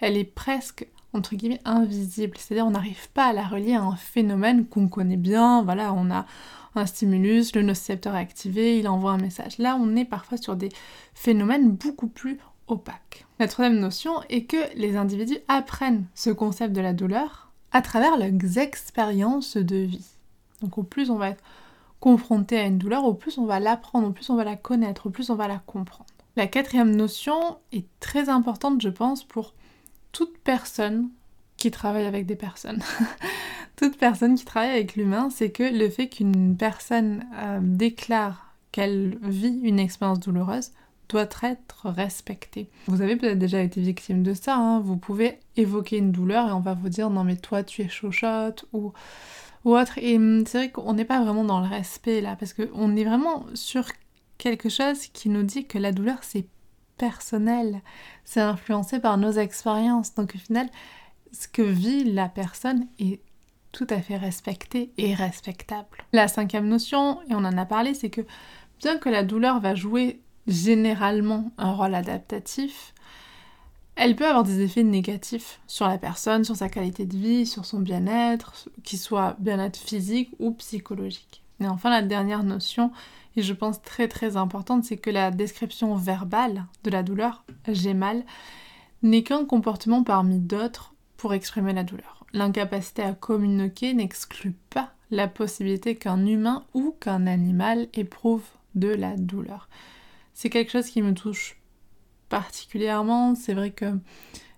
elle 0.00 0.16
est 0.16 0.24
presque 0.24 0.86
entre 1.12 1.34
guillemets 1.34 1.60
invisible, 1.64 2.36
c'est-à-dire 2.36 2.66
on 2.66 2.70
n'arrive 2.70 3.08
pas 3.10 3.26
à 3.26 3.32
la 3.32 3.46
relier 3.46 3.74
à 3.74 3.82
un 3.82 3.96
phénomène 3.96 4.66
qu'on 4.66 4.88
connaît 4.88 5.16
bien, 5.16 5.62
voilà, 5.62 5.92
on 5.94 6.10
a 6.10 6.26
un 6.74 6.86
stimulus, 6.86 7.54
le 7.54 7.62
nocicepteur 7.62 8.14
est 8.14 8.20
activé, 8.20 8.78
il 8.78 8.88
envoie 8.88 9.12
un 9.12 9.18
message. 9.18 9.56
Là, 9.58 9.78
on 9.80 9.96
est 9.96 10.04
parfois 10.04 10.36
sur 10.36 10.56
des 10.56 10.68
phénomènes 11.14 11.70
beaucoup 11.70 12.08
plus 12.08 12.38
opaques. 12.68 13.24
La 13.38 13.48
troisième 13.48 13.80
notion 13.80 14.20
est 14.28 14.44
que 14.44 14.56
les 14.76 14.96
individus 14.96 15.38
apprennent 15.48 16.04
ce 16.14 16.30
concept 16.30 16.74
de 16.74 16.82
la 16.82 16.92
douleur 16.92 17.50
à 17.72 17.80
travers 17.80 18.18
leurs 18.18 18.58
expériences 18.58 19.56
de 19.56 19.76
vie. 19.76 20.15
Donc 20.62 20.78
au 20.78 20.82
plus 20.82 21.10
on 21.10 21.16
va 21.16 21.30
être 21.30 21.42
confronté 22.00 22.58
à 22.58 22.64
une 22.64 22.78
douleur, 22.78 23.04
au 23.04 23.14
plus 23.14 23.38
on 23.38 23.46
va 23.46 23.60
l'apprendre, 23.60 24.08
au 24.08 24.12
plus 24.12 24.30
on 24.30 24.36
va 24.36 24.44
la 24.44 24.56
connaître, 24.56 25.06
au 25.06 25.10
plus 25.10 25.30
on 25.30 25.34
va 25.34 25.48
la 25.48 25.58
comprendre. 25.58 26.06
La 26.36 26.46
quatrième 26.46 26.94
notion 26.94 27.58
est 27.72 27.86
très 28.00 28.28
importante, 28.28 28.82
je 28.82 28.90
pense, 28.90 29.24
pour 29.24 29.54
toute 30.12 30.36
personne 30.38 31.08
qui 31.56 31.70
travaille 31.70 32.04
avec 32.04 32.26
des 32.26 32.36
personnes, 32.36 32.82
toute 33.76 33.96
personne 33.96 34.34
qui 34.34 34.44
travaille 34.44 34.70
avec 34.70 34.96
l'humain, 34.96 35.30
c'est 35.30 35.50
que 35.50 35.62
le 35.62 35.88
fait 35.88 36.08
qu'une 36.08 36.56
personne 36.56 37.24
euh, 37.36 37.58
déclare 37.62 38.54
qu'elle 38.72 39.18
vit 39.22 39.58
une 39.62 39.78
expérience 39.78 40.20
douloureuse 40.20 40.72
doit 41.08 41.28
être 41.42 41.88
respectée. 41.88 42.68
Vous 42.88 43.00
avez 43.00 43.16
peut-être 43.16 43.38
déjà 43.38 43.62
été 43.62 43.80
victime 43.80 44.22
de 44.22 44.34
ça, 44.34 44.56
hein. 44.56 44.80
vous 44.80 44.96
pouvez 44.96 45.38
évoquer 45.56 45.98
une 45.98 46.12
douleur 46.12 46.48
et 46.48 46.52
on 46.52 46.60
va 46.60 46.74
vous 46.74 46.88
dire 46.88 47.10
non 47.10 47.24
mais 47.24 47.36
toi 47.36 47.62
tu 47.62 47.82
es 47.82 47.88
chochotte 47.88 48.66
ou, 48.72 48.92
ou 49.66 49.76
autre. 49.76 49.98
Et 49.98 50.16
hum, 50.16 50.46
c'est 50.46 50.58
vrai 50.58 50.70
qu'on 50.70 50.94
n'est 50.94 51.04
pas 51.04 51.22
vraiment 51.22 51.44
dans 51.44 51.60
le 51.60 51.68
respect 51.68 52.22
là, 52.22 52.36
parce 52.36 52.54
qu'on 52.54 52.96
est 52.96 53.04
vraiment 53.04 53.44
sur 53.52 53.84
quelque 54.38 54.70
chose 54.70 55.06
qui 55.08 55.28
nous 55.28 55.42
dit 55.42 55.66
que 55.66 55.76
la 55.76 55.92
douleur 55.92 56.18
c'est 56.22 56.46
personnel, 56.96 57.82
c'est 58.24 58.40
influencé 58.40 59.00
par 59.00 59.18
nos 59.18 59.32
expériences. 59.32 60.14
Donc 60.14 60.32
au 60.34 60.38
final, 60.38 60.68
ce 61.32 61.48
que 61.48 61.62
vit 61.62 62.04
la 62.04 62.28
personne 62.28 62.86
est 62.98 63.20
tout 63.72 63.86
à 63.90 64.00
fait 64.00 64.16
respecté 64.16 64.92
et 64.96 65.14
respectable. 65.14 65.88
La 66.12 66.28
cinquième 66.28 66.68
notion, 66.68 67.20
et 67.28 67.34
on 67.34 67.44
en 67.44 67.58
a 67.58 67.66
parlé, 67.66 67.92
c'est 67.92 68.08
que 68.08 68.22
bien 68.78 68.96
que 68.96 69.10
la 69.10 69.22
douleur 69.22 69.60
va 69.60 69.74
jouer 69.74 70.22
généralement 70.46 71.50
un 71.58 71.72
rôle 71.72 71.94
adaptatif, 71.94 72.94
elle 73.96 74.14
peut 74.14 74.26
avoir 74.26 74.44
des 74.44 74.60
effets 74.60 74.82
négatifs 74.82 75.60
sur 75.66 75.88
la 75.88 75.96
personne, 75.96 76.44
sur 76.44 76.54
sa 76.54 76.68
qualité 76.68 77.06
de 77.06 77.16
vie, 77.16 77.46
sur 77.46 77.64
son 77.64 77.80
bien-être, 77.80 78.68
qu'il 78.84 78.98
soit 78.98 79.36
bien-être 79.38 79.78
physique 79.78 80.30
ou 80.38 80.52
psychologique. 80.52 81.42
Et 81.60 81.66
enfin, 81.66 81.88
la 81.88 82.02
dernière 82.02 82.42
notion, 82.42 82.92
et 83.36 83.42
je 83.42 83.54
pense 83.54 83.80
très 83.80 84.06
très 84.06 84.36
importante, 84.36 84.84
c'est 84.84 84.98
que 84.98 85.10
la 85.10 85.30
description 85.30 85.94
verbale 85.94 86.66
de 86.84 86.90
la 86.90 87.02
douleur, 87.02 87.44
j'ai 87.68 87.94
mal, 87.94 88.24
n'est 89.02 89.22
qu'un 89.22 89.46
comportement 89.46 90.02
parmi 90.02 90.38
d'autres 90.38 90.94
pour 91.16 91.32
exprimer 91.32 91.72
la 91.72 91.84
douleur. 91.84 92.26
L'incapacité 92.34 93.02
à 93.02 93.14
communiquer 93.14 93.94
n'exclut 93.94 94.54
pas 94.68 94.92
la 95.10 95.28
possibilité 95.28 95.96
qu'un 95.96 96.26
humain 96.26 96.64
ou 96.74 96.94
qu'un 97.00 97.26
animal 97.26 97.88
éprouve 97.94 98.44
de 98.74 98.88
la 98.88 99.16
douleur. 99.16 99.68
C'est 100.34 100.50
quelque 100.50 100.72
chose 100.72 100.88
qui 100.88 101.00
me 101.00 101.14
touche 101.14 101.56
particulièrement. 102.28 103.34
C'est 103.34 103.54
vrai 103.54 103.70
que 103.70 103.86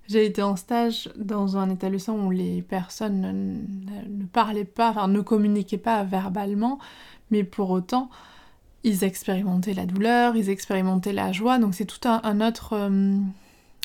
j'ai 0.09 0.25
été 0.25 0.43
en 0.43 0.57
stage 0.57 1.11
dans 1.17 1.57
un 1.57 1.69
établissement 1.71 2.27
où 2.27 2.31
les 2.31 2.63
personnes 2.63 3.67
ne, 3.85 4.27
parlaient 4.27 4.65
pas, 4.65 4.91
enfin 4.91 5.09
ne 5.09 5.21
communiquaient 5.21 5.77
pas 5.77 6.03
verbalement, 6.03 6.79
mais 7.31 7.45
pour 7.45 7.71
autant, 7.71 8.09
ils 8.85 9.05
expérimentaient 9.05 9.75
la 9.75 9.85
douleur, 9.85 10.35
ils 10.35 10.49
expérimentaient 10.49 11.13
la 11.13 11.33
joie, 11.33 11.59
donc 11.59 11.75
c'est 11.75 11.85
tout 11.85 12.09
un, 12.09 12.41
autre, 12.41 12.73
euh, 12.73 13.19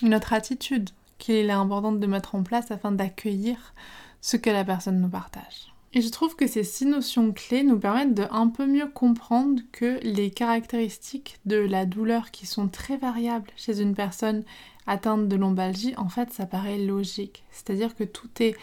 une 0.01 0.15
autre 0.15 0.33
attitude 0.33 0.89
qu'il 1.17 1.35
est 1.35 1.51
important 1.51 1.91
de 1.91 2.07
mettre 2.07 2.35
en 2.35 2.43
place 2.43 2.71
afin 2.71 2.91
d'accueillir 2.91 3.73
ce 4.21 4.37
que 4.37 4.49
la 4.49 4.63
personne 4.63 5.01
nous 5.01 5.09
partage. 5.09 5.72
Et 5.95 6.01
je 6.01 6.09
trouve 6.09 6.35
que 6.35 6.47
ces 6.47 6.63
six 6.63 6.85
notions 6.85 7.31
clés 7.31 7.63
nous 7.63 7.77
permettent 7.77 8.15
de 8.15 8.25
un 8.31 8.47
peu 8.47 8.65
mieux 8.65 8.87
comprendre 8.87 9.61
que 9.71 9.99
les 10.01 10.31
caractéristiques 10.31 11.39
de 11.45 11.57
la 11.57 11.85
douleur 11.85 12.31
qui 12.31 12.47
sont 12.47 12.67
très 12.67 12.97
variables 12.97 13.51
chez 13.55 13.79
une 13.79 13.93
personne 13.93 14.43
atteinte 14.87 15.27
de 15.27 15.35
lombalgie, 15.35 15.93
en 15.97 16.09
fait, 16.09 16.33
ça 16.33 16.47
paraît 16.47 16.79
logique. 16.79 17.43
C'est-à-dire 17.51 17.95
que 17.95 18.03
tout 18.03 18.29
est 18.39 18.55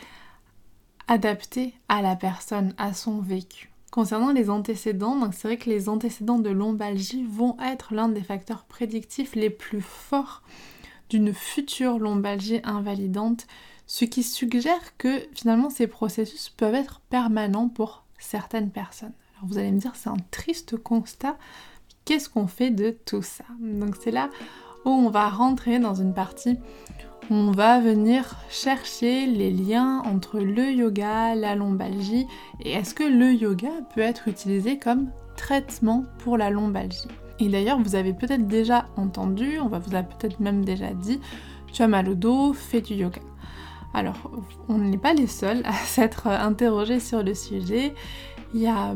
adapté 1.06 1.74
à 1.88 2.02
la 2.02 2.16
personne, 2.16 2.74
à 2.78 2.94
son 2.94 3.20
vécu. 3.20 3.70
Concernant 3.92 4.32
les 4.32 4.50
antécédents, 4.50 5.30
c'est 5.32 5.48
vrai 5.48 5.56
que 5.56 5.70
les 5.70 5.88
antécédents 5.88 6.38
de 6.38 6.50
lombalgie 6.50 7.24
vont 7.24 7.56
être 7.60 7.94
l'un 7.94 8.08
des 8.08 8.22
facteurs 8.22 8.64
prédictifs 8.64 9.36
les 9.36 9.50
plus 9.50 9.80
forts 9.80 10.42
d'une 11.08 11.32
future 11.32 11.98
lombalgie 11.98 12.60
invalidante 12.64 13.46
ce 13.90 14.04
qui 14.04 14.22
suggère 14.22 14.96
que 14.98 15.26
finalement 15.34 15.68
ces 15.68 15.88
processus 15.88 16.48
peuvent 16.48 16.76
être 16.76 17.00
permanents 17.10 17.68
pour 17.68 18.04
certaines 18.20 18.70
personnes. 18.70 19.12
Alors 19.34 19.48
vous 19.48 19.58
allez 19.58 19.72
me 19.72 19.80
dire 19.80 19.96
c'est 19.96 20.08
un 20.08 20.16
triste 20.30 20.76
constat, 20.76 21.36
qu'est-ce 22.04 22.28
qu'on 22.28 22.46
fait 22.46 22.70
de 22.70 22.96
tout 23.04 23.22
ça? 23.22 23.42
Donc 23.58 23.96
c'est 24.00 24.12
là 24.12 24.30
où 24.84 24.90
on 24.90 25.10
va 25.10 25.28
rentrer 25.28 25.80
dans 25.80 25.96
une 25.96 26.14
partie 26.14 26.56
où 27.30 27.34
on 27.34 27.50
va 27.50 27.80
venir 27.80 28.36
chercher 28.48 29.26
les 29.26 29.50
liens 29.50 30.02
entre 30.06 30.38
le 30.38 30.70
yoga, 30.70 31.34
la 31.34 31.56
lombalgie 31.56 32.28
et 32.60 32.70
est-ce 32.70 32.94
que 32.94 33.02
le 33.02 33.32
yoga 33.32 33.72
peut 33.92 34.02
être 34.02 34.28
utilisé 34.28 34.78
comme 34.78 35.10
traitement 35.36 36.04
pour 36.18 36.38
la 36.38 36.50
lombalgie? 36.50 37.08
Et 37.40 37.48
d'ailleurs, 37.48 37.80
vous 37.80 37.96
avez 37.96 38.12
peut-être 38.12 38.46
déjà 38.46 38.86
entendu, 38.96 39.58
on 39.58 39.66
va 39.66 39.80
vous 39.80 39.96
a 39.96 40.04
peut-être 40.04 40.38
même 40.38 40.64
déjà 40.64 40.94
dit, 40.94 41.18
tu 41.72 41.82
as 41.82 41.88
mal 41.88 42.08
au 42.08 42.14
dos, 42.14 42.52
fais 42.52 42.82
du 42.82 42.94
yoga. 42.94 43.20
Alors, 43.94 44.30
on 44.68 44.78
n'est 44.78 44.98
pas 44.98 45.14
les 45.14 45.26
seuls 45.26 45.62
à 45.64 45.72
s'être 45.84 46.26
interrogés 46.26 47.00
sur 47.00 47.22
le 47.22 47.34
sujet. 47.34 47.94
Il 48.54 48.60
y 48.60 48.66
a 48.66 48.94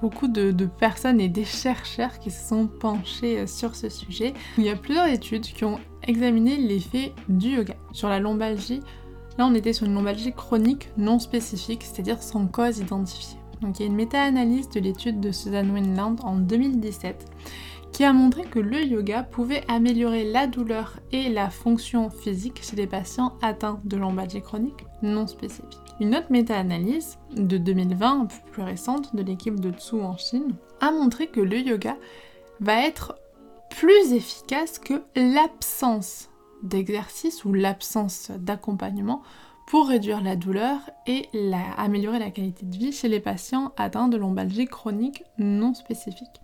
beaucoup 0.00 0.28
de, 0.28 0.66
personnes 0.66 1.20
et 1.20 1.28
des 1.28 1.44
chercheurs 1.44 2.18
qui 2.18 2.30
se 2.30 2.48
sont 2.48 2.66
penchés 2.66 3.40
euh, 3.40 3.46
sur 3.46 3.74
ce 3.74 3.88
sujet. 3.88 4.34
Il 4.58 4.64
y 4.64 4.68
a 4.68 4.76
plusieurs 4.76 5.06
études 5.06 5.42
qui 5.42 5.64
ont 5.64 5.78
examiné 6.02 6.56
l'effet 6.56 7.12
du 7.28 7.56
yoga 7.56 7.74
sur 7.92 8.08
la 8.08 8.20
lombalgie. 8.20 8.80
Là, 9.38 9.46
on 9.46 9.54
était 9.54 9.72
sur 9.72 9.86
une 9.86 9.94
lombalgie 9.94 10.32
chronique 10.32 10.90
non 10.96 11.18
spécifique, 11.18 11.82
c'est-à-dire 11.82 12.22
sans 12.22 12.46
cause 12.46 12.78
identifiée. 12.78 13.38
Donc, 13.62 13.78
il 13.78 13.82
y 13.82 13.84
a 13.84 13.88
une 13.88 13.96
méta-analyse 13.96 14.68
de 14.68 14.80
l'étude 14.80 15.20
de 15.20 15.32
Susan 15.32 15.64
Winland 15.64 16.16
en 16.22 16.36
2017 16.36 17.24
qui 17.94 18.02
a 18.02 18.12
montré 18.12 18.42
que 18.42 18.58
le 18.58 18.82
yoga 18.82 19.22
pouvait 19.22 19.62
améliorer 19.68 20.24
la 20.24 20.48
douleur 20.48 20.98
et 21.12 21.28
la 21.28 21.48
fonction 21.48 22.10
physique 22.10 22.60
chez 22.60 22.74
les 22.74 22.88
patients 22.88 23.34
atteints 23.40 23.80
de 23.84 23.96
lombalgie 23.96 24.42
chronique 24.42 24.84
non 25.02 25.28
spécifique. 25.28 25.78
Une 26.00 26.16
autre 26.16 26.26
méta-analyse 26.28 27.18
de 27.36 27.56
2020, 27.56 28.22
un 28.22 28.26
peu 28.26 28.34
plus 28.50 28.62
récente, 28.62 29.14
de 29.14 29.22
l'équipe 29.22 29.60
de 29.60 29.70
Tsu 29.70 29.94
en 29.94 30.16
Chine, 30.16 30.56
a 30.80 30.90
montré 30.90 31.28
que 31.28 31.38
le 31.38 31.56
yoga 31.60 31.96
va 32.58 32.84
être 32.84 33.14
plus 33.70 34.12
efficace 34.12 34.80
que 34.80 35.04
l'absence 35.14 36.30
d'exercice 36.64 37.44
ou 37.44 37.52
l'absence 37.52 38.32
d'accompagnement 38.36 39.22
pour 39.68 39.86
réduire 39.86 40.20
la 40.20 40.34
douleur 40.34 40.80
et 41.06 41.28
améliorer 41.78 42.18
la 42.18 42.32
qualité 42.32 42.66
de 42.66 42.76
vie 42.76 42.92
chez 42.92 43.08
les 43.08 43.20
patients 43.20 43.72
atteints 43.76 44.08
de 44.08 44.16
lombalgie 44.16 44.66
chronique 44.66 45.22
non 45.38 45.74
spécifique. 45.74 46.40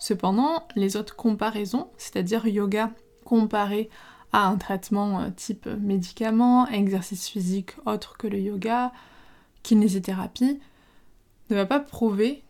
Cependant, 0.00 0.66
les 0.76 0.96
autres 0.96 1.14
comparaisons, 1.14 1.88
c'est-à-dire 1.98 2.46
yoga 2.46 2.90
comparé 3.24 3.90
à 4.32 4.46
un 4.46 4.56
traitement 4.56 5.20
euh, 5.20 5.30
type 5.30 5.66
médicament, 5.66 6.66
exercice 6.68 7.28
physique 7.28 7.72
autre 7.84 8.16
que 8.16 8.26
le 8.26 8.40
yoga, 8.40 8.92
kinésithérapie, 9.62 10.58
ne 11.50 11.54
va 11.54 11.66
pas 11.66 11.80
prouver 11.80 12.42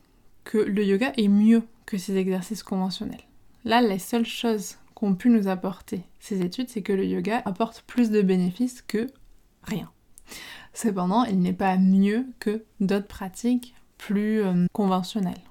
que 0.44 0.58
le 0.58 0.84
yoga 0.84 1.12
est 1.16 1.28
mieux 1.28 1.64
que 1.86 1.98
ces 1.98 2.16
exercices 2.16 2.62
conventionnels. 2.62 3.24
Là, 3.64 3.82
les 3.82 3.98
seules 3.98 4.26
choses 4.26 4.76
qu'ont 4.94 5.16
pu 5.16 5.28
nous 5.28 5.48
apporter 5.48 6.02
ces 6.20 6.42
études, 6.42 6.68
c'est 6.68 6.82
que 6.82 6.92
le 6.92 7.04
yoga 7.04 7.42
apporte 7.46 7.82
plus 7.82 8.10
de 8.10 8.22
bénéfices 8.22 8.82
que 8.82 9.08
rien. 9.64 9.90
Cependant, 10.72 11.24
il 11.24 11.40
n'est 11.40 11.52
pas 11.52 11.76
mieux 11.78 12.26
que 12.38 12.62
d'autres 12.78 13.08
pratiques 13.08 13.74
plus 13.98 14.40
euh, 14.42 14.66
conventionnelles. 14.72 15.42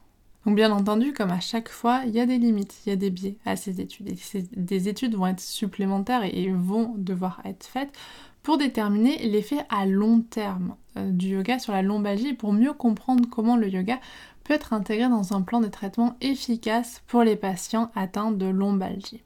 Donc 0.49 0.55
bien 0.55 0.71
entendu, 0.71 1.13
comme 1.13 1.29
à 1.29 1.41
chaque 1.41 1.69
fois, 1.69 2.01
il 2.07 2.15
y 2.15 2.19
a 2.19 2.25
des 2.25 2.39
limites, 2.39 2.75
il 2.83 2.89
y 2.89 2.91
a 2.91 2.95
des 2.95 3.11
biais 3.11 3.37
à 3.45 3.55
ces 3.55 3.81
études. 3.81 4.09
Et 4.09 4.15
des 4.55 4.89
études 4.89 5.13
vont 5.13 5.27
être 5.27 5.41
supplémentaires 5.41 6.23
et 6.23 6.49
vont 6.49 6.95
devoir 6.97 7.39
être 7.45 7.67
faites 7.67 7.95
pour 8.41 8.57
déterminer 8.57 9.19
l'effet 9.27 9.59
à 9.69 9.85
long 9.85 10.21
terme 10.21 10.75
euh, 10.97 11.11
du 11.11 11.27
yoga 11.27 11.59
sur 11.59 11.71
la 11.71 11.83
lombalgie 11.83 12.33
pour 12.33 12.51
mieux 12.51 12.73
comprendre 12.73 13.29
comment 13.29 13.57
le 13.57 13.69
yoga 13.69 13.99
peut 14.43 14.55
être 14.55 14.73
intégré 14.73 15.07
dans 15.07 15.35
un 15.35 15.43
plan 15.43 15.59
de 15.59 15.67
traitement 15.67 16.15
efficace 16.19 17.03
pour 17.05 17.21
les 17.21 17.35
patients 17.35 17.91
atteints 17.93 18.31
de 18.31 18.47
lombalgie. 18.47 19.21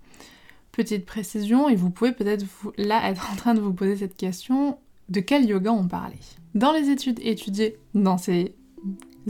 Petite 0.74 1.06
précision, 1.06 1.70
et 1.70 1.76
vous 1.76 1.90
pouvez 1.90 2.12
peut-être 2.12 2.46
là 2.76 3.10
être 3.10 3.32
en 3.32 3.38
train 3.38 3.54
de 3.54 3.62
vous 3.62 3.72
poser 3.72 3.96
cette 3.96 4.18
question, 4.18 4.78
de 5.08 5.22
quel 5.22 5.46
yoga 5.46 5.72
on 5.72 5.88
parlait? 5.88 6.20
Dans 6.54 6.74
les 6.74 6.90
études 6.90 7.22
étudiées 7.22 7.78
dans 7.94 8.18
ces 8.18 8.56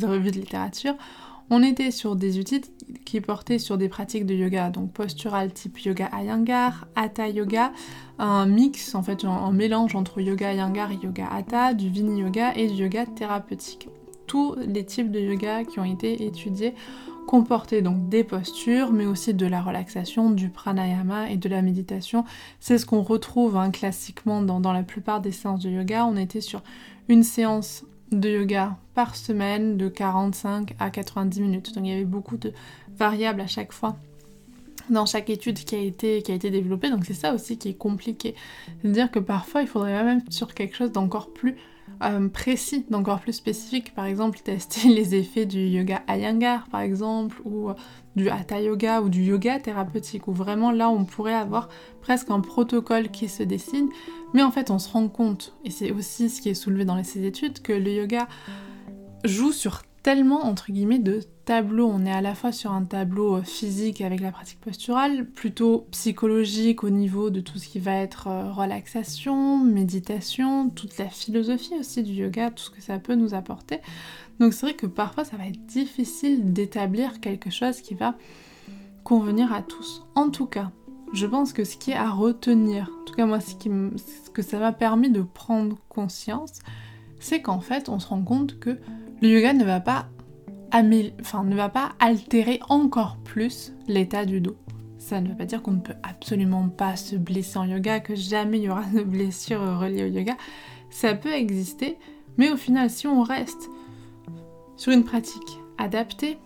revues 0.01 0.31
de 0.31 0.39
littérature, 0.39 0.95
on 1.53 1.61
était 1.61 1.91
sur 1.91 2.15
des 2.15 2.39
outils 2.39 2.63
qui 3.05 3.21
portaient 3.21 3.59
sur 3.59 3.77
des 3.77 3.87
pratiques 3.87 4.25
de 4.25 4.33
yoga, 4.33 4.71
donc 4.71 4.91
postural 4.91 5.53
type 5.53 5.79
yoga 5.81 6.09
Iyengar, 6.11 6.87
hatha 6.95 7.29
yoga, 7.29 7.71
un 8.17 8.47
mix 8.47 8.95
en 8.95 9.03
fait, 9.03 9.23
un, 9.23 9.51
mélange 9.51 9.95
entre 9.95 10.19
yoga 10.19 10.51
Iyengar 10.51 10.91
et 10.91 10.97
yoga 11.03 11.27
hatha, 11.31 11.75
du 11.75 11.89
vini 11.89 12.21
yoga 12.21 12.55
et 12.55 12.67
du 12.67 12.73
yoga 12.73 13.05
thérapeutique. 13.05 13.87
Tous 14.25 14.55
les 14.55 14.83
types 14.83 15.11
de 15.11 15.19
yoga 15.19 15.63
qui 15.63 15.79
ont 15.79 15.83
été 15.83 16.25
étudiés 16.25 16.73
comportaient 17.27 17.83
donc 17.83 18.09
des 18.09 18.23
postures, 18.23 18.91
mais 18.91 19.05
aussi 19.05 19.35
de 19.35 19.45
la 19.45 19.61
relaxation, 19.61 20.31
du 20.31 20.49
pranayama 20.49 21.29
et 21.29 21.37
de 21.37 21.49
la 21.49 21.61
méditation. 21.61 22.25
C'est 22.59 22.79
ce 22.79 22.87
qu'on 22.87 23.03
retrouve 23.03 23.57
hein, 23.57 23.69
classiquement 23.69 24.41
dans, 24.41 24.59
dans 24.59 24.73
la 24.73 24.83
plupart 24.83 25.21
des 25.21 25.31
séances 25.31 25.61
de 25.61 25.69
yoga. 25.69 26.03
On 26.07 26.17
était 26.17 26.41
sur 26.41 26.63
une 27.09 27.21
séance 27.21 27.85
de 28.19 28.29
yoga 28.29 28.77
par 28.93 29.15
semaine 29.15 29.77
de 29.77 29.87
45 29.89 30.75
à 30.79 30.89
90 30.89 31.41
minutes. 31.41 31.75
Donc 31.75 31.85
il 31.85 31.89
y 31.89 31.93
avait 31.93 32.05
beaucoup 32.05 32.37
de 32.37 32.53
variables 32.97 33.41
à 33.41 33.47
chaque 33.47 33.73
fois 33.73 33.97
dans 34.89 35.05
chaque 35.05 35.29
étude 35.29 35.59
qui 35.59 35.75
a 35.75 35.79
été, 35.79 36.21
qui 36.21 36.31
a 36.31 36.35
été 36.35 36.49
développée. 36.49 36.89
Donc 36.89 37.05
c'est 37.05 37.13
ça 37.13 37.33
aussi 37.33 37.57
qui 37.57 37.69
est 37.69 37.73
compliqué. 37.77 38.35
C'est-à-dire 38.81 39.11
que 39.11 39.19
parfois 39.19 39.61
il 39.61 39.67
faudrait 39.67 40.03
même 40.03 40.21
sur 40.29 40.53
quelque 40.53 40.75
chose 40.75 40.91
d'encore 40.91 41.31
plus 41.31 41.55
euh, 42.03 42.27
précis, 42.27 42.85
d'encore 42.89 43.19
plus 43.19 43.33
spécifique. 43.33 43.93
Par 43.93 44.05
exemple, 44.05 44.39
tester 44.39 44.87
les 44.93 45.15
effets 45.15 45.45
du 45.45 45.59
yoga 45.59 46.01
Iyengar, 46.07 46.67
par 46.69 46.81
exemple, 46.81 47.41
ou 47.45 47.69
euh, 47.69 47.73
du 48.15 48.29
Hatha 48.29 48.61
Yoga, 48.61 49.01
ou 49.01 49.09
du 49.09 49.23
yoga 49.23 49.59
thérapeutique, 49.59 50.27
où 50.27 50.33
vraiment 50.33 50.71
là, 50.71 50.89
on 50.89 51.05
pourrait 51.05 51.33
avoir 51.33 51.69
presque 52.01 52.29
un 52.29 52.39
protocole 52.39 53.09
qui 53.09 53.27
se 53.27 53.43
dessine. 53.43 53.89
Mais 54.33 54.43
en 54.43 54.51
fait, 54.51 54.71
on 54.71 54.79
se 54.79 54.89
rend 54.89 55.07
compte, 55.07 55.55
et 55.63 55.71
c'est 55.71 55.91
aussi 55.91 56.29
ce 56.29 56.41
qui 56.41 56.49
est 56.49 56.53
soulevé 56.53 56.85
dans 56.85 57.01
ces 57.03 57.25
études, 57.25 57.61
que 57.61 57.73
le 57.73 57.91
yoga 57.91 58.27
joue 59.23 59.51
sur 59.51 59.83
tellement 60.03 60.45
entre 60.45 60.71
guillemets 60.71 60.99
de 60.99 61.21
tableaux. 61.45 61.89
On 61.91 62.05
est 62.05 62.11
à 62.11 62.21
la 62.21 62.35
fois 62.35 62.51
sur 62.51 62.71
un 62.71 62.83
tableau 62.83 63.37
euh, 63.37 63.41
physique 63.41 64.01
avec 64.01 64.19
la 64.19 64.31
pratique 64.31 64.59
posturale, 64.59 65.25
plutôt 65.25 65.87
psychologique 65.91 66.83
au 66.83 66.89
niveau 66.89 67.29
de 67.29 67.39
tout 67.39 67.57
ce 67.57 67.67
qui 67.67 67.79
va 67.79 67.95
être 67.95 68.27
euh, 68.27 68.51
relaxation, 68.51 69.57
méditation, 69.63 70.69
toute 70.69 70.97
la 70.97 71.09
philosophie 71.09 71.73
aussi 71.79 72.03
du 72.03 72.11
yoga, 72.11 72.51
tout 72.51 72.65
ce 72.65 72.69
que 72.69 72.81
ça 72.81 72.99
peut 72.99 73.15
nous 73.15 73.33
apporter. 73.33 73.79
Donc 74.39 74.53
c'est 74.53 74.65
vrai 74.65 74.75
que 74.75 74.87
parfois 74.87 75.23
ça 75.23 75.37
va 75.37 75.47
être 75.47 75.65
difficile 75.65 76.53
d'établir 76.53 77.19
quelque 77.21 77.49
chose 77.49 77.81
qui 77.81 77.95
va 77.95 78.15
convenir 79.03 79.53
à 79.53 79.61
tous. 79.61 80.03
En 80.15 80.29
tout 80.29 80.45
cas, 80.45 80.71
je 81.13 81.25
pense 81.27 81.53
que 81.53 81.63
ce 81.63 81.77
qui 81.77 81.91
est 81.91 81.95
à 81.95 82.09
retenir, 82.09 82.89
en 83.01 83.05
tout 83.05 83.13
cas 83.13 83.25
moi 83.25 83.39
ce, 83.39 83.55
qui 83.55 83.69
ce 83.69 84.29
que 84.31 84.41
ça 84.41 84.59
m'a 84.59 84.73
permis 84.73 85.09
de 85.09 85.21
prendre 85.21 85.77
conscience, 85.87 86.59
c'est 87.23 87.41
qu'en 87.41 87.61
fait 87.61 87.87
on 87.87 87.99
se 87.99 88.07
rend 88.07 88.21
compte 88.21 88.59
que 88.59 88.77
le 89.21 89.29
yoga 89.29 89.53
ne 89.53 89.63
va 89.63 89.79
pas, 89.79 90.07
ne 90.73 91.55
va 91.55 91.69
pas 91.69 91.93
altérer 91.99 92.59
encore 92.67 93.17
plus 93.23 93.73
l'état 93.87 94.25
du 94.25 94.41
dos. 94.41 94.57
Ça 94.97 95.21
ne 95.21 95.29
veut 95.29 95.35
pas 95.35 95.45
dire 95.45 95.61
qu'on 95.61 95.71
ne 95.71 95.79
peut 95.79 95.95
absolument 96.03 96.67
pas 96.67 96.97
se 96.97 97.15
blesser 97.15 97.57
en 97.57 97.63
yoga, 97.63 98.01
que 98.01 98.15
jamais 98.15 98.59
il 98.59 98.63
y 98.63 98.69
aura 98.69 98.83
de 98.93 99.03
blessure 99.03 99.61
reliée 99.79 100.03
au 100.03 100.07
yoga. 100.07 100.35
Ça 100.89 101.13
peut 101.15 101.31
exister, 101.31 101.97
mais 102.37 102.51
au 102.51 102.57
final, 102.57 102.89
si 102.89 103.07
on 103.07 103.23
reste 103.23 103.69
sur 104.75 104.91
une 104.91 105.05
pratique 105.05 105.59
adaptée, 105.77 106.37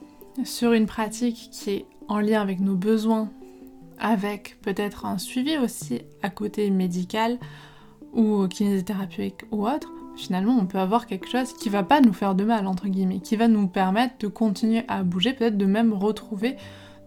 sur 0.43 0.73
une 0.73 0.85
pratique 0.85 1.49
qui 1.51 1.71
est 1.71 1.85
en 2.07 2.19
lien 2.19 2.41
avec 2.41 2.59
nos 2.59 2.75
besoins, 2.75 3.31
avec 3.97 4.61
peut-être 4.61 5.05
un 5.05 5.17
suivi 5.17 5.57
aussi 5.57 6.01
à 6.21 6.29
côté 6.29 6.69
médical 6.69 7.39
ou 8.13 8.47
kinésithérapeutique 8.47 9.45
ou 9.51 9.67
autre, 9.67 9.91
finalement 10.17 10.57
on 10.59 10.65
peut 10.65 10.79
avoir 10.79 11.05
quelque 11.05 11.29
chose 11.29 11.53
qui 11.53 11.69
va 11.69 11.83
pas 11.83 12.01
nous 12.01 12.13
faire 12.13 12.35
de 12.35 12.43
mal 12.43 12.67
entre 12.67 12.87
guillemets, 12.87 13.19
qui 13.19 13.35
va 13.35 13.47
nous 13.47 13.67
permettre 13.67 14.15
de 14.19 14.27
continuer 14.27 14.83
à 14.87 15.03
bouger, 15.03 15.33
peut-être 15.33 15.57
de 15.57 15.65
même 15.65 15.93
retrouver 15.93 16.57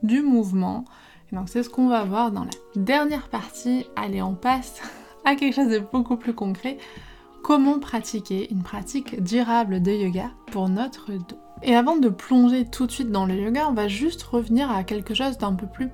du 0.02 0.23
mouvement. 0.23 0.85
Et 1.31 1.37
donc 1.37 1.49
c'est 1.49 1.62
ce 1.62 1.69
qu'on 1.69 1.88
va 1.88 2.05
voir 2.05 2.33
dans 2.33 2.45
la 2.45 2.50
dernière 2.76 3.29
partie. 3.29 3.87
Allez, 3.97 4.23
on 4.23 4.35
passe 4.35 4.81
à 5.25 5.35
quelque 5.35 5.55
chose 5.55 5.71
de 5.71 5.83
beaucoup 5.93 6.17
plus 6.17 6.35
concret. 6.35 6.79
Comment 7.43 7.79
pratiquer 7.79 8.50
une 8.50 8.62
pratique 8.62 9.23
durable 9.23 9.83
de 9.83 9.93
yoga 9.93 10.31
pour 10.52 10.69
notre 10.69 11.12
dos? 11.12 11.50
Et 11.62 11.75
avant 11.75 11.97
de 11.97 12.09
plonger 12.09 12.64
tout 12.64 12.87
de 12.87 12.93
suite 12.93 13.11
dans 13.11 13.26
le 13.26 13.35
yoga, 13.35 13.67
on 13.69 13.75
va 13.75 13.87
juste 13.87 14.23
revenir 14.23 14.71
à 14.71 14.83
quelque 14.83 15.14
chose 15.14 15.37
d'un 15.37 15.52
peu 15.52 15.67
plus 15.67 15.90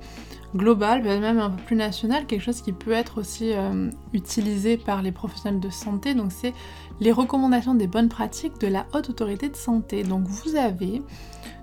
global, 0.54 1.02
peut-être 1.02 1.20
même 1.20 1.38
un 1.38 1.50
peu 1.50 1.62
plus 1.62 1.76
national, 1.76 2.26
quelque 2.26 2.42
chose 2.42 2.62
qui 2.62 2.72
peut 2.72 2.92
être 2.92 3.18
aussi 3.18 3.52
euh, 3.52 3.90
utilisé 4.12 4.76
par 4.76 5.02
les 5.02 5.12
professionnels 5.12 5.60
de 5.60 5.70
santé. 5.70 6.14
Donc 6.14 6.30
c'est 6.30 6.52
les 7.00 7.12
recommandations 7.12 7.74
des 7.74 7.88
bonnes 7.88 8.08
pratiques 8.08 8.60
de 8.60 8.68
la 8.68 8.86
haute 8.94 9.10
autorité 9.10 9.48
de 9.48 9.56
santé. 9.56 10.04
Donc 10.04 10.22
vous 10.28 10.56
avez, 10.56 11.02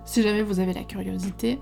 si 0.06 0.22
jamais 0.22 0.44
vous 0.44 0.60
avez 0.60 0.74
la 0.74 0.84
curiosité, 0.84 1.60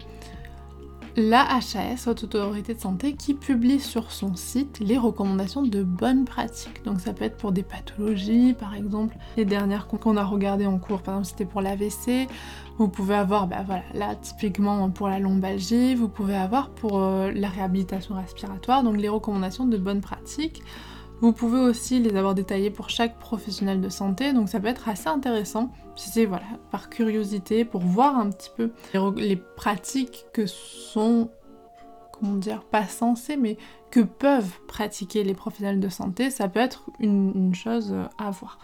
la 1.15 1.45
HAS, 1.57 2.07
Haute 2.07 2.23
Autorité 2.23 2.73
de 2.73 2.79
Santé, 2.79 3.13
qui 3.13 3.33
publie 3.33 3.79
sur 3.79 4.11
son 4.11 4.35
site 4.35 4.79
les 4.79 4.97
recommandations 4.97 5.63
de 5.63 5.83
bonnes 5.83 6.25
pratiques. 6.25 6.83
Donc 6.85 6.99
ça 6.99 7.13
peut 7.13 7.25
être 7.25 7.37
pour 7.37 7.51
des 7.51 7.63
pathologies, 7.63 8.53
par 8.53 8.73
exemple, 8.75 9.17
les 9.37 9.45
dernières 9.45 9.87
qu'on 9.87 10.17
a 10.17 10.23
regardées 10.23 10.65
en 10.65 10.79
cours, 10.79 11.01
par 11.01 11.15
exemple 11.15 11.27
c'était 11.27 11.45
pour 11.45 11.61
l'AVC, 11.61 12.27
vous 12.77 12.87
pouvez 12.87 13.15
avoir, 13.15 13.47
bah 13.47 13.63
voilà, 13.65 13.83
là 13.93 14.15
typiquement 14.15 14.89
pour 14.89 15.07
la 15.07 15.19
lombalgie, 15.19 15.95
vous 15.95 16.07
pouvez 16.07 16.35
avoir 16.35 16.69
pour 16.69 16.99
euh, 16.99 17.31
la 17.33 17.49
réhabilitation 17.49 18.15
respiratoire, 18.15 18.83
donc 18.83 18.97
les 18.97 19.09
recommandations 19.09 19.65
de 19.65 19.77
bonnes 19.77 20.01
pratiques. 20.01 20.63
Vous 21.21 21.33
pouvez 21.33 21.59
aussi 21.59 21.99
les 21.99 22.15
avoir 22.15 22.33
détaillées 22.33 22.71
pour 22.71 22.89
chaque 22.89 23.19
professionnel 23.19 23.79
de 23.79 23.89
santé, 23.89 24.33
donc 24.33 24.49
ça 24.49 24.59
peut 24.59 24.67
être 24.67 24.89
assez 24.89 25.07
intéressant, 25.07 25.71
si 25.95 26.09
c'est 26.09 26.25
voilà, 26.25 26.47
par 26.71 26.89
curiosité, 26.89 27.63
pour 27.63 27.81
voir 27.81 28.17
un 28.17 28.31
petit 28.31 28.49
peu 28.57 28.71
les, 29.15 29.35
pratiques 29.35 30.25
que 30.33 30.47
sont, 30.47 31.29
comment 32.11 32.37
dire, 32.37 32.63
pas 32.63 32.87
censées, 32.87 33.37
mais 33.37 33.57
que 33.91 33.99
peuvent 33.99 34.59
pratiquer 34.67 35.23
les 35.23 35.35
professionnels 35.35 35.79
de 35.79 35.89
santé, 35.89 36.31
ça 36.31 36.49
peut 36.49 36.59
être 36.59 36.89
une, 36.99 37.53
chose 37.53 37.95
à 38.17 38.31
voir. 38.31 38.57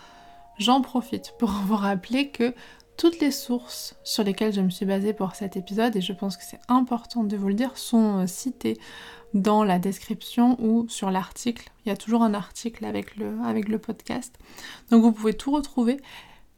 J'en 0.58 0.82
profite 0.82 1.36
pour 1.38 1.50
vous 1.68 1.76
rappeler 1.76 2.32
que 2.32 2.56
toutes 2.98 3.20
les 3.20 3.32
sources 3.32 3.96
sur 4.04 4.24
lesquelles 4.24 4.54
je 4.54 4.62
me 4.62 4.70
suis 4.70 4.86
basée 4.86 5.14
pour 5.14 5.36
cet 5.36 5.56
épisode, 5.56 5.96
et 5.96 6.02
je 6.02 6.14
pense 6.14 6.36
que 6.36 6.44
c'est 6.44 6.60
important 6.68 7.24
de 7.24 7.38
vous 7.38 7.48
le 7.48 7.54
dire, 7.54 7.78
sont 7.78 8.26
citées 8.28 8.78
dans 9.34 9.64
la 9.64 9.80
description 9.80 10.58
ou 10.60 10.88
sur 10.90 11.12
l'article. 11.12 11.70
Il 11.86 11.90
y 11.90 11.92
a 11.92 11.98
toujours 11.98 12.24
un 12.24 12.34
article 12.34 12.86
avec 12.86 13.16
le, 13.18 13.78
podcast. 13.78 14.36
Donc 14.90 15.04
vous 15.04 15.12
pouvez 15.12 15.34
tout 15.34 15.52
retrouver. 15.52 15.98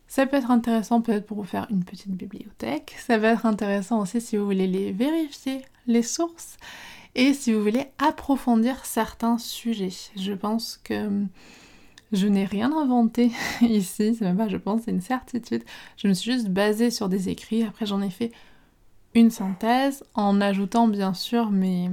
Ça 0.08 0.26
peut 0.26 0.38
être 0.38 0.50
intéressant 0.50 1.02
peut-être 1.02 1.26
pour 1.26 1.38
vous 1.38 1.44
faire 1.44 1.68
une 1.70 1.84
petite 1.84 2.12
bibliothèque. 2.12 2.96
Ça 3.06 3.20
peut 3.20 3.26
être 3.26 3.46
intéressant 3.46 4.02
aussi 4.02 4.22
si 4.22 4.38
vous 4.38 4.46
voulez 4.46 4.68
les 4.68 4.92
vérifier, 4.92 5.62
les 5.88 6.04
sources, 6.04 6.58
et 7.16 7.34
si 7.34 7.54
vous 7.54 7.62
voulez 7.62 7.86
approfondir 8.00 8.86
certains 8.86 9.38
sujets. 9.38 10.12
Je 10.16 10.34
pense 10.34 10.80
que 10.84 11.26
je 12.12 12.28
n'ai 12.28 12.46
rien 12.46 12.72
inventé 12.76 13.32
ici, 13.62 14.16
c'est 14.16 14.22
même 14.22 14.38
pas 14.38 14.48
je 14.48 14.58
pense, 14.58 14.84
c'est 14.86 14.92
une 14.92 15.02
certitude. 15.02 15.64
Je 15.98 16.08
me 16.08 16.14
suis 16.14 16.32
juste 16.32 16.50
basée 16.50 16.92
sur 16.92 17.10
des 17.10 17.30
écrits, 17.30 17.64
après 17.64 17.86
j'en 17.86 18.02
ai 18.02 18.10
fait 18.10 18.32
une 19.16 19.32
synthèse 19.32 20.04
en 20.16 20.40
ajoutant 20.42 20.88
bien 20.88 21.14
sûr 21.14 21.50
mes, 21.50 21.90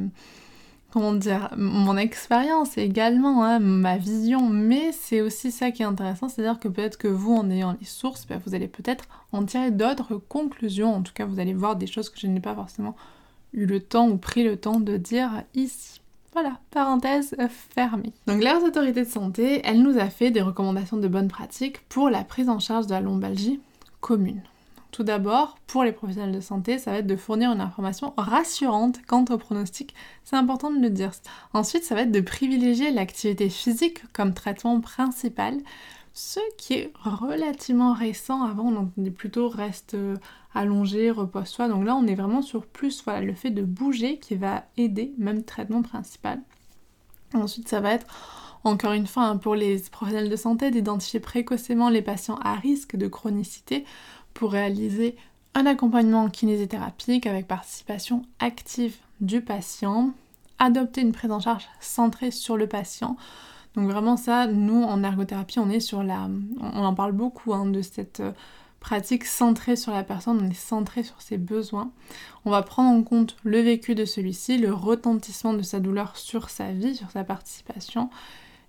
comment 0.91 1.13
dire, 1.13 1.51
mon 1.57 1.97
expérience 1.97 2.79
également, 2.79 3.45
hein, 3.45 3.59
ma 3.59 3.99
vision, 3.99 4.49
mais 4.49 4.93
c'est 4.93 5.21
aussi 5.21 5.51
ça 5.51 5.71
qui 5.71 5.83
est 5.83 5.87
intéressant, 5.87 6.29
c'est-à-dire 6.29 6.59
que 6.59 6.69
peut-être 6.69 6.99
que 6.99 7.09
vous, 7.09 7.35
en 7.35 7.51
ayant 7.51 7.77
les 7.79 7.87
sources, 7.87 8.27
bah, 8.27 8.37
vous 8.45 8.55
allez 8.55 8.69
peut-être 8.69 9.05
en 9.33 9.45
tirer 9.45 9.71
d'autres 9.71 10.17
conclusions, 10.17 10.95
en 10.95 11.03
tout 11.03 11.13
cas 11.13 11.27
vous 11.27 11.41
allez 11.41 11.55
voir 11.55 11.77
des 11.77 11.87
choses 11.87 12.11
que 12.11 12.19
je 12.19 12.27
n'ai 12.27 12.41
pas 12.41 12.55
forcément 12.55 12.97
eu 13.53 13.67
le 13.67 13.81
temps 13.81 14.09
ou 14.09 14.17
pris 14.19 14.45
le 14.45 14.57
temps 14.57 14.81
de 14.81 14.97
dire 14.97 15.43
ici. 15.55 16.01
Voilà, 16.37 16.61
parenthèse 16.71 17.35
fermée. 17.49 18.13
Donc 18.27 18.43
la 18.43 18.59
autorité 18.59 19.05
de 19.05 19.09
santé, 19.09 19.63
elle 19.65 19.83
nous 19.83 19.97
a 19.97 20.11
fait 20.11 20.31
des 20.31 20.43
recommandations 20.43 20.99
de 20.99 21.09
bonnes 21.09 21.29
pratiques 21.29 21.81
pour 21.89 22.11
la 22.11 22.25
prise 22.25 22.51
en 22.51 22.59
charge 22.59 22.87
de 22.87 22.91
la 22.91 23.01
lombalgie 23.01 23.59
commune. 24.03 24.43
Tout 24.91 25.03
d'abord, 25.03 25.57
pour 25.67 25.83
les 25.83 25.93
professionnels 25.93 26.35
de 26.35 26.43
santé, 26.43 26.77
ça 26.77 26.91
va 26.91 26.99
être 26.99 27.07
de 27.07 27.17
fournir 27.17 27.53
une 27.53 27.63
information 27.63 28.13
rassurante 28.19 28.99
quant 29.07 29.25
au 29.31 29.39
pronostic. 29.39 29.95
C'est 30.25 30.37
important 30.37 30.71
de 30.71 30.79
le 30.79 30.91
dire. 30.91 31.13
Ensuite, 31.55 31.85
ça 31.85 31.95
va 31.95 32.03
être 32.03 32.13
de 32.13 32.21
privilégier 32.21 32.91
l'activité 32.91 33.49
physique 33.49 34.03
comme 34.13 34.35
traitement 34.35 34.79
principal, 34.83 35.57
ce 36.17 36.41
qui 36.57 36.73
est 36.73 36.93
relativement 37.05 37.93
récent. 37.93 38.43
Avant, 38.43 38.65
on 38.65 38.77
entendait 38.77 39.11
plutôt 39.11 39.51
reste 39.51 39.93
euh, 39.93 40.17
allongé, 40.55 41.11
repose-toi. 41.11 41.69
Donc 41.69 41.85
là, 41.85 41.95
on 41.95 42.07
est 42.07 42.15
vraiment 42.15 42.41
sur 42.41 42.65
plus 42.65 43.05
voilà, 43.05 43.21
le 43.21 43.35
fait 43.35 43.51
de 43.51 43.61
bouger 43.63 44.19
qui 44.19 44.35
va 44.35 44.65
aider, 44.79 45.13
même 45.19 45.45
traitement 45.45 45.83
principal. 45.83 46.41
Ensuite, 47.35 47.69
ça 47.69 47.81
va 47.81 47.93
être 47.93 48.07
encore 48.65 48.95
une 48.95 49.07
fois 49.07 49.25
hein, 49.25 49.37
pour 49.37 49.55
les 49.55 49.79
professionnels 49.93 50.31
de 50.31 50.37
santé 50.37 50.71
d'identifier 50.71 51.21
précocement 51.21 51.91
les 51.91 52.01
patients 52.01 52.39
à 52.43 52.55
risque 52.55 52.97
de 52.97 53.09
chronicité 53.09 53.85
pour 54.33 54.53
réaliser 54.53 55.17
un 55.55 55.67
accompagnement 55.67 56.31
kinésithérapique 56.31 57.27
avec 57.27 57.47
participation 57.47 58.23
active 58.39 58.97
du 59.21 59.43
patient, 59.43 60.13
adopter 60.59 61.03
une 61.03 61.13
prise 61.13 61.31
en 61.31 61.41
charge 61.41 61.69
centrée 61.79 62.31
sur 62.31 62.57
le 62.57 62.67
patient. 62.67 63.19
Donc 63.77 63.91
vraiment 63.91 64.17
ça, 64.17 64.47
nous 64.47 64.83
en 64.83 65.05
ergothérapie, 65.05 65.59
on 65.59 65.69
est 65.69 65.81
sur 65.81 66.03
la, 66.03 66.29
on 66.61 66.85
en 66.85 66.95
parle 66.95 67.13
beaucoup 67.13 67.53
hein, 67.53 67.67
de 67.67 67.83
cette 67.83 68.21
euh, 68.21 68.33
pratique 68.81 69.27
centrée 69.27 69.77
sur 69.77 69.93
la 69.93 70.03
personne, 70.03 70.41
on 70.43 70.51
est 70.51 70.55
centré 70.55 71.03
sur 71.03 71.21
ses 71.21 71.37
besoins. 71.37 71.93
On 72.47 72.51
va 72.51 72.63
prendre 72.63 72.91
en 72.91 73.03
compte 73.03 73.37
le 73.45 73.61
vécu 73.61 73.95
de 73.95 74.07
celui-ci, 74.07 74.57
le 74.57 74.73
retentissement 74.73 75.53
de 75.53 75.63
sa 75.63 75.79
douleur 75.79 76.17
sur 76.17 76.49
sa 76.49 76.73
vie, 76.73 76.97
sur 76.97 77.11
sa 77.11 77.23
participation, 77.23 78.09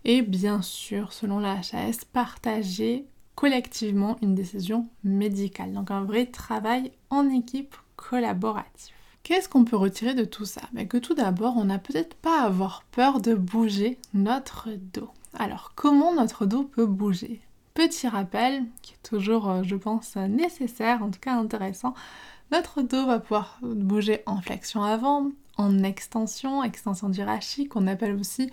et 0.04 0.22
bien 0.22 0.62
sûr, 0.62 1.14
selon 1.14 1.40
la 1.40 1.54
HAS, 1.54 2.06
partager 2.12 3.06
collectivement 3.36 4.18
une 4.22 4.36
décision 4.36 4.90
médicale. 5.04 5.72
Donc 5.72 5.92
un 5.92 6.04
vrai 6.04 6.26
travail 6.26 6.92
en 7.10 7.30
équipe 7.30 7.76
collaboratif. 7.96 8.97
Qu'est-ce 9.28 9.50
qu'on 9.50 9.66
peut 9.66 9.76
retirer 9.76 10.14
de 10.14 10.24
tout 10.24 10.46
ça? 10.46 10.62
Ben 10.72 10.88
Que 10.88 10.98
tout 10.98 11.14
d'abord, 11.14 11.58
on 11.58 11.66
n'a 11.66 11.80
peut-être 11.80 12.16
pas 12.16 12.44
à 12.44 12.46
avoir 12.46 12.84
peur 12.92 13.20
de 13.20 13.34
bouger 13.34 13.98
notre 14.14 14.70
dos. 14.94 15.10
Alors 15.38 15.74
comment 15.76 16.14
notre 16.14 16.46
dos 16.46 16.64
peut 16.64 16.86
bouger? 16.86 17.42
Petit 17.74 18.08
rappel, 18.08 18.64
qui 18.82 18.94
est 18.94 19.04
toujours, 19.04 19.50
euh, 19.50 19.64
je 19.64 19.76
pense, 19.76 20.16
nécessaire, 20.16 21.04
en 21.04 21.12
tout 21.12 21.20
cas 21.20 21.36
intéressant, 21.36 21.94
notre 22.54 22.82
dos 22.82 23.06
va 23.06 23.20
pouvoir 23.20 23.60
bouger 23.62 24.22
en 24.28 24.40
flexion 24.40 24.82
avant, 24.82 25.32
en 25.58 25.84
extension, 25.84 26.64
extension 26.64 27.10
du 27.10 27.22
qu'on 27.68 27.88
appelle 27.88 28.16
aussi 28.16 28.50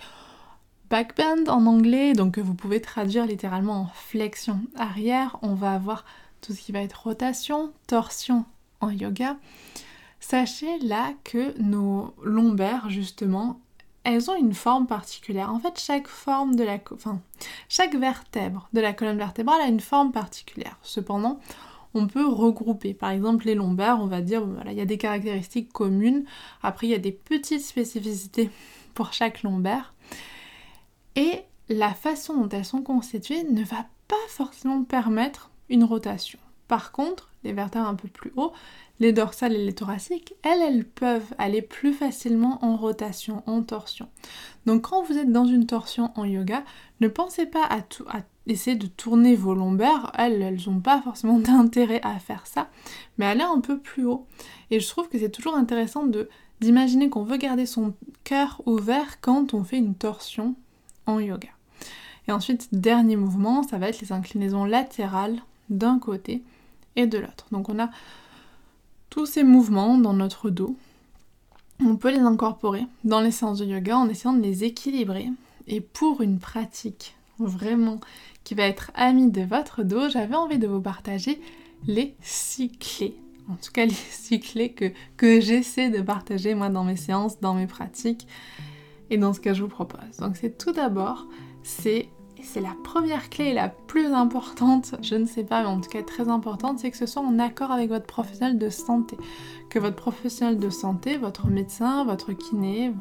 backbend 0.91 1.47
en 1.47 1.67
anglais, 1.67 2.15
donc 2.15 2.41
vous 2.41 2.55
pouvez 2.55 2.81
traduire 2.81 3.27
littéralement 3.27 3.83
en 3.83 3.87
flexion 3.95 4.61
arrière. 4.75 5.39
On 5.41 5.55
va 5.55 5.71
avoir 5.71 6.05
tout 6.41 6.53
ce 6.53 6.61
qui 6.61 6.73
va 6.73 6.81
être 6.81 7.05
rotation, 7.05 7.73
torsion 7.87 8.45
en 8.81 8.91
yoga. 8.91 9.37
Sachez 10.27 10.79
là 10.79 11.13
que 11.23 11.53
nos 11.61 12.15
lombaires, 12.23 12.89
justement, 12.89 13.61
elles 14.05 14.31
ont 14.31 14.35
une 14.35 14.55
forme 14.55 14.87
particulière. 14.87 15.53
En 15.53 15.61
fait, 15.61 15.79
chaque 15.79 16.09
forme 16.09 16.57
de 16.57 16.65
la, 16.65 16.79
enfin, 16.95 17.21
chaque 17.69 17.95
vertèbre 17.95 18.71
de 18.73 18.81
la 18.81 18.95
colonne 18.95 19.19
vertébrale 19.19 19.61
a 19.61 19.67
une 19.67 19.81
forme 19.81 20.13
particulière. 20.13 20.79
Cependant, 20.83 21.41
on 21.93 22.07
peut 22.07 22.27
regrouper. 22.27 22.95
Par 22.95 23.11
exemple, 23.11 23.45
les 23.45 23.55
lombaires, 23.55 23.99
on 24.01 24.07
va 24.07 24.23
dire, 24.23 24.47
voilà, 24.47 24.73
il 24.73 24.79
y 24.79 24.81
a 24.81 24.87
des 24.87 24.97
caractéristiques 24.97 25.71
communes. 25.75 26.25
Après, 26.63 26.87
il 26.87 26.91
y 26.91 26.95
a 26.95 26.99
des 26.99 27.13
petites 27.13 27.61
spécificités 27.61 28.49
pour 28.95 29.13
chaque 29.13 29.43
lombaire. 29.43 29.93
Et 31.17 31.43
la 31.69 31.93
façon 31.93 32.35
dont 32.35 32.49
elles 32.49 32.65
sont 32.65 32.83
constituées 32.83 33.45
ne 33.45 33.63
va 33.63 33.85
pas 34.09 34.17
forcément 34.29 34.85
permettre 34.85 35.51
une 35.69 35.85
rotation. 35.85 36.39
Par 36.67 36.93
contre, 36.93 37.34
les 37.45 37.53
vertèbres 37.53 37.87
un 37.87 37.95
peu 37.95 38.09
plus 38.09 38.33
haut, 38.37 38.53
les 39.01 39.13
dorsales 39.13 39.55
et 39.55 39.65
les 39.65 39.75
thoraciques, 39.75 40.35
elles, 40.43 40.63
elles 40.63 40.85
peuvent 40.85 41.35
aller 41.39 41.63
plus 41.63 41.93
facilement 41.93 42.65
en 42.65 42.77
rotation, 42.77 43.43
en 43.47 43.63
torsion. 43.63 44.09
Donc 44.67 44.83
quand 44.89 45.03
vous 45.03 45.19
êtes 45.19 45.33
dans 45.33 45.45
une 45.45 45.67
torsion 45.67 46.11
en 46.17 46.25
yoga, 46.25 46.65
ne 47.01 47.09
pensez 47.09 47.47
pas 47.47 47.65
à, 47.65 47.79
à 47.79 48.21
essayer 48.47 48.77
de 48.77 48.87
tourner 48.87 49.35
vos 49.35 49.55
lombaires. 49.55 50.13
Elles, 50.17 50.43
elles 50.43 50.61
n'ont 50.67 50.81
pas 50.81 51.03
forcément 51.03 51.39
d'intérêt 51.41 52.01
à 52.03 52.19
faire 52.19 52.47
ça, 52.47 52.69
mais 53.19 53.27
aller 53.27 53.43
un 53.43 53.61
peu 53.61 53.79
plus 53.79 54.07
haut. 54.07 54.27
Et 54.71 54.81
je 54.81 54.89
trouve 54.89 55.09
que 55.09 55.19
c'est 55.19 55.31
toujours 55.31 55.57
intéressant 55.57 56.07
d'imaginer 56.61 57.11
qu'on 57.11 57.25
veut 57.25 57.37
garder 57.37 57.67
son 57.67 57.95
cœur 58.23 58.63
ouvert 58.67 59.21
quand 59.21 59.55
on 59.55 59.65
fait 59.65 59.79
une 59.79 59.95
torsion 59.95 60.55
en 61.07 61.19
yoga. 61.19 61.49
Et 62.27 62.33
ensuite, 62.33 62.69
dernier 62.73 63.17
mouvement, 63.17 63.63
ça 63.63 63.79
va 63.79 63.89
être 63.89 64.01
les 64.01 64.13
inclinaisons 64.13 64.65
latérales 64.65 65.43
d'un 65.69 65.99
côté 65.99 66.43
et 66.97 67.07
de 67.07 67.19
l'autre. 67.19 67.47
Donc 67.53 67.69
on 67.69 67.79
a 67.79 67.91
tous 69.11 69.27
ces 69.27 69.45
mouvements 69.45 69.99
dans 69.99 70.13
notre 70.13 70.51
dos. 70.51 70.77
On 71.85 71.97
peut 71.97 72.11
les 72.11 72.21
incorporer 72.21 72.85
dans 73.05 73.21
les 73.21 73.31
séances 73.31 73.59
de 73.59 73.67
yoga 73.67 73.97
en 73.97 74.09
essayant 74.09 74.33
de 74.33 74.43
les 74.43 74.65
équilibrer. 74.65 75.29
Et 75.67 75.81
pour 75.81 76.21
une 76.21 76.39
pratique 76.39 77.17
vraiment 77.39 78.01
qui 78.45 78.55
va 78.55 78.65
être 78.65 78.91
amie 78.95 79.31
de 79.31 79.43
votre 79.43 79.83
dos, 79.83 80.09
j'avais 80.09 80.37
envie 80.37 80.59
de 80.59 80.67
vous 80.67 80.81
partager 80.81 81.41
les 81.87 82.15
six 82.21 82.71
clés. 82.71 83.17
En 83.49 83.55
tout 83.55 83.73
cas, 83.73 83.87
les 83.87 83.93
six 83.93 84.41
clés 84.41 84.73
que, 84.73 84.93
que 85.17 85.41
j'essaie 85.41 85.91
de 85.91 86.01
partager 86.01 86.55
moi 86.55 86.69
dans 86.69 86.85
mes 86.85 86.97
séances, 86.97 87.41
dans 87.41 87.55
mes 87.55 87.67
pratiques 87.67 88.27
et 89.11 89.19
dans 89.19 89.33
ce 89.33 89.41
que 89.41 89.55
je 89.55 89.63
vous 89.63 89.69
propose. 89.69 90.17
Donc 90.19 90.37
c'est 90.37 90.57
tout 90.57 90.73
d'abord, 90.73 91.27
c'est 91.63 92.09
c'est 92.45 92.61
la 92.61 92.77
première 92.85 93.31
clé 93.31 93.53
la 93.53 93.69
plus 93.69 94.07
importante, 94.07 94.95
je 95.03 95.15
ne 95.15 95.27
sais 95.27 95.45
pas, 95.45 95.63
mais 95.63 95.69
en 95.69 95.81
tout 95.81 95.91
cas 95.91 96.03
très 96.03 96.29
importante, 96.29 96.79
c'est 96.79 96.91
que 96.91 96.97
ce 96.97 97.07
soit 97.07 97.23
en 97.23 97.39
accord 97.39 97.71
avec 97.71 97.89
votre 97.89 98.07
professionnel 98.07 98.59
de 98.59 98.69
santé. 98.71 99.17
Que 99.71 99.79
votre 99.79 99.97
professionnel 99.97 100.59
de 100.59 100.71
santé, 100.71 101.17
votre 101.17 101.49
médecin, 101.49 102.05
votre 102.05 102.33
kiné, 102.33 102.93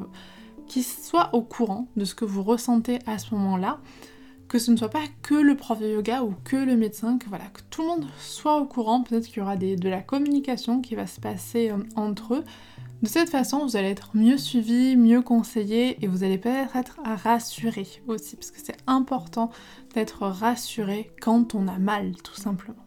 qui 0.68 0.84
soit 0.84 1.30
au 1.34 1.42
courant 1.42 1.88
de 1.98 2.06
ce 2.06 2.16
que 2.16 2.26
vous 2.26 2.44
ressentez 2.44 3.00
à 3.06 3.18
ce 3.18 3.36
moment-là, 3.36 3.80
que 4.48 4.60
ce 4.60 4.72
ne 4.72 4.78
soit 4.78 4.90
pas 4.90 5.04
que 5.22 5.36
le 5.36 5.56
prof 5.56 5.80
de 5.80 5.88
yoga 5.88 6.24
ou 6.24 6.34
que 6.44 6.56
le 6.56 6.76
médecin, 6.76 7.18
que 7.18 7.28
voilà, 7.28 7.46
que 7.46 7.62
tout 7.70 7.82
le 7.82 7.88
monde 7.88 8.06
soit 8.20 8.58
au 8.58 8.66
courant, 8.66 9.04
peut-être 9.04 9.28
qu'il 9.28 9.38
y 9.38 9.42
aura 9.42 9.56
de 9.56 9.90
la 9.90 10.02
communication 10.02 10.82
qui 10.82 10.96
va 10.96 11.08
se 11.08 11.20
passer 11.20 11.72
euh, 11.72 11.78
entre 11.96 12.36
eux, 12.36 12.44
de 13.04 13.08
cette 13.10 13.30
façon, 13.30 13.60
vous 13.66 13.76
allez 13.76 13.90
être 13.90 14.12
mieux 14.14 14.38
suivi, 14.38 14.96
mieux 14.96 15.22
conseillé 15.22 15.98
et 16.02 16.08
vous 16.08 16.24
allez 16.24 16.38
peut-être 16.38 16.78
être 16.78 17.00
rassuré 17.04 17.86
aussi, 18.08 18.38
parce 18.38 18.50
que 18.50 18.62
c'est 18.64 18.78
important 18.88 19.50
d'être 19.94 20.26
rassuré 20.26 21.12
quand 21.22 21.54
on 21.54 21.68
a 21.68 21.78
mal, 21.78 22.16
tout 22.24 22.36
simplement. 22.36 22.86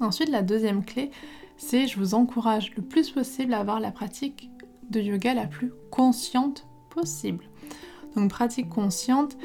Ensuite, 0.00 0.30
la 0.30 0.40
deuxième 0.40 0.86
clé, 0.86 1.10
c'est 1.58 1.86
je 1.86 1.98
vous 1.98 2.14
encourage 2.14 2.74
le 2.76 2.82
plus 2.82 3.10
possible 3.10 3.52
à 3.52 3.60
avoir 3.60 3.78
la 3.78 3.90
pratique 3.90 4.48
de 4.88 5.00
yoga 5.00 5.34
la 5.34 5.46
plus 5.46 5.70
consciente 5.90 6.66
possible. 6.88 7.44
Donc 8.16 8.30
pratique 8.30 8.70
consciente, 8.70 9.36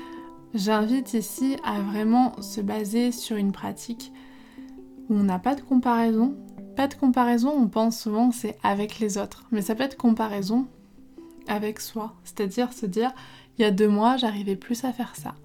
j'invite 0.53 1.13
ici 1.15 1.57
à 1.65 1.81
vraiment 1.81 2.41
se 2.41 2.61
baser 2.61 3.11
sur 3.11 3.35
une 3.35 3.51
pratique 3.51 4.13
où 5.09 5.15
on 5.15 5.23
n'a 5.23 5.39
pas 5.39 5.55
de 5.55 5.61
comparaison, 5.61 6.37
pas 6.75 6.87
de 6.87 6.95
comparaison, 6.95 7.51
on 7.55 7.67
pense 7.67 7.99
souvent 7.99 8.31
c'est 8.31 8.57
avec 8.63 8.99
les 8.99 9.17
autres, 9.17 9.43
mais 9.51 9.61
ça 9.61 9.75
peut 9.75 9.83
être 9.83 9.97
comparaison 9.97 10.67
avec 11.47 11.79
soi, 11.79 12.13
c'est-à-dire 12.23 12.73
se 12.73 12.85
dire 12.85 13.11
il 13.57 13.61
y 13.61 13.65
a 13.65 13.71
deux 13.71 13.87
mois 13.87 14.17
j'arrivais 14.17 14.55
plus 14.55 14.83
à 14.83 14.91
faire 14.91 15.15
ça. 15.15 15.35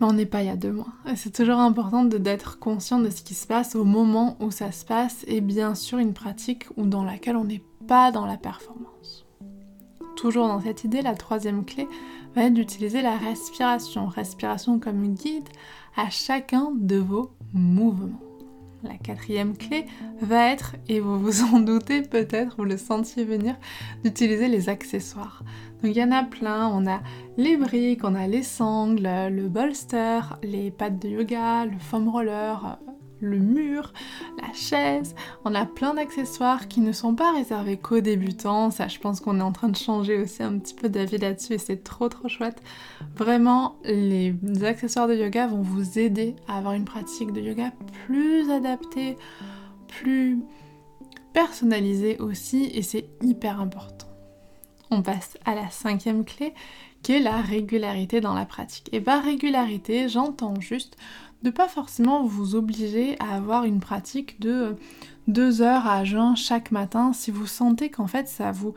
Mais 0.00 0.06
on 0.06 0.12
n'est 0.12 0.26
pas 0.26 0.42
il 0.42 0.46
y 0.46 0.50
a 0.50 0.56
deux 0.56 0.72
mois. 0.72 0.92
C'est 1.14 1.34
toujours 1.34 1.58
important 1.58 2.04
d'être 2.04 2.58
conscient 2.58 2.98
de 3.00 3.10
ce 3.10 3.22
qui 3.22 3.34
se 3.34 3.46
passe 3.46 3.74
au 3.74 3.84
moment 3.84 4.36
où 4.40 4.50
ça 4.50 4.72
se 4.72 4.84
passe 4.84 5.24
et 5.26 5.40
bien 5.40 5.74
sûr 5.74 5.98
une 5.98 6.14
pratique 6.14 6.66
où 6.76 6.86
dans 6.86 7.04
laquelle 7.04 7.36
on 7.36 7.44
n'est 7.44 7.62
pas 7.86 8.10
dans 8.10 8.26
la 8.26 8.36
performance. 8.36 9.26
Toujours 10.16 10.48
dans 10.48 10.60
cette 10.60 10.84
idée, 10.84 11.02
la 11.02 11.14
troisième 11.14 11.64
clé 11.64 11.86
va 12.34 12.44
être 12.44 12.54
d'utiliser 12.54 13.02
la 13.02 13.16
respiration. 13.16 14.06
Respiration 14.06 14.78
comme 14.78 15.14
guide 15.14 15.48
à 15.96 16.10
chacun 16.10 16.72
de 16.74 16.96
vos 16.96 17.30
mouvements. 17.52 18.25
La 18.88 18.96
quatrième 18.96 19.56
clé 19.56 19.86
va 20.20 20.50
être, 20.50 20.76
et 20.88 21.00
vous 21.00 21.18
vous 21.18 21.42
en 21.42 21.60
doutez 21.60 22.02
peut-être, 22.02 22.56
vous 22.58 22.64
le 22.64 22.76
sentiez 22.76 23.24
venir, 23.24 23.56
d'utiliser 24.04 24.48
les 24.48 24.68
accessoires. 24.68 25.42
Donc 25.82 25.94
il 25.94 25.98
y 25.98 26.04
en 26.04 26.12
a 26.12 26.22
plein, 26.22 26.68
on 26.68 26.86
a 26.86 27.00
les 27.36 27.56
briques, 27.56 28.04
on 28.04 28.14
a 28.14 28.26
les 28.26 28.42
sangles, 28.42 29.08
le 29.30 29.48
bolster, 29.48 30.20
les 30.42 30.70
pattes 30.70 30.98
de 30.98 31.08
yoga, 31.08 31.66
le 31.66 31.78
foam 31.78 32.08
roller, 32.08 32.78
le 33.20 33.38
mur, 33.38 33.92
la 34.40 34.52
chaise. 34.52 35.14
On 35.44 35.54
a 35.54 35.64
plein 35.66 35.94
d'accessoires 35.94 36.68
qui 36.68 36.80
ne 36.80 36.92
sont 36.92 37.14
pas 37.14 37.32
réservés 37.32 37.76
qu'aux 37.76 38.00
débutants. 38.00 38.70
Ça, 38.70 38.88
je 38.88 38.98
pense 38.98 39.20
qu'on 39.20 39.40
est 39.40 39.42
en 39.42 39.52
train 39.52 39.68
de 39.68 39.76
changer 39.76 40.18
aussi 40.18 40.42
un 40.42 40.58
petit 40.58 40.74
peu 40.74 40.88
d'avis 40.88 41.18
là-dessus 41.18 41.54
et 41.54 41.58
c'est 41.58 41.82
trop 41.82 42.08
trop 42.08 42.28
chouette. 42.28 42.62
Vraiment, 43.16 43.76
les 43.84 44.34
accessoires 44.64 45.08
de 45.08 45.14
yoga 45.14 45.46
vont 45.46 45.62
vous 45.62 45.98
aider 45.98 46.36
à 46.48 46.58
avoir 46.58 46.74
une 46.74 46.84
pratique 46.84 47.32
de 47.32 47.40
yoga 47.40 47.72
plus 48.06 48.50
adaptée, 48.50 49.16
plus 49.88 50.38
personnalisée 51.32 52.18
aussi 52.18 52.70
et 52.74 52.82
c'est 52.82 53.08
hyper 53.22 53.60
important. 53.60 54.06
On 54.90 55.02
passe 55.02 55.36
à 55.44 55.54
la 55.54 55.68
cinquième 55.68 56.24
clé 56.24 56.54
qui 57.02 57.12
est 57.12 57.20
la 57.20 57.40
régularité 57.40 58.20
dans 58.20 58.34
la 58.34 58.46
pratique. 58.46 58.88
Et 58.92 59.00
par 59.00 59.22
régularité, 59.22 60.08
j'entends 60.08 60.60
juste 60.60 60.96
de 61.46 61.50
pas 61.52 61.68
forcément 61.68 62.24
vous 62.24 62.56
obliger 62.56 63.16
à 63.20 63.36
avoir 63.36 63.64
une 63.64 63.78
pratique 63.78 64.40
de 64.40 64.74
deux 65.28 65.62
heures 65.62 65.86
à 65.86 66.04
jeun 66.04 66.34
chaque 66.34 66.72
matin 66.72 67.12
si 67.12 67.30
vous 67.30 67.46
sentez 67.46 67.88
qu'en 67.88 68.08
fait 68.08 68.26
ça 68.26 68.50
vous 68.50 68.74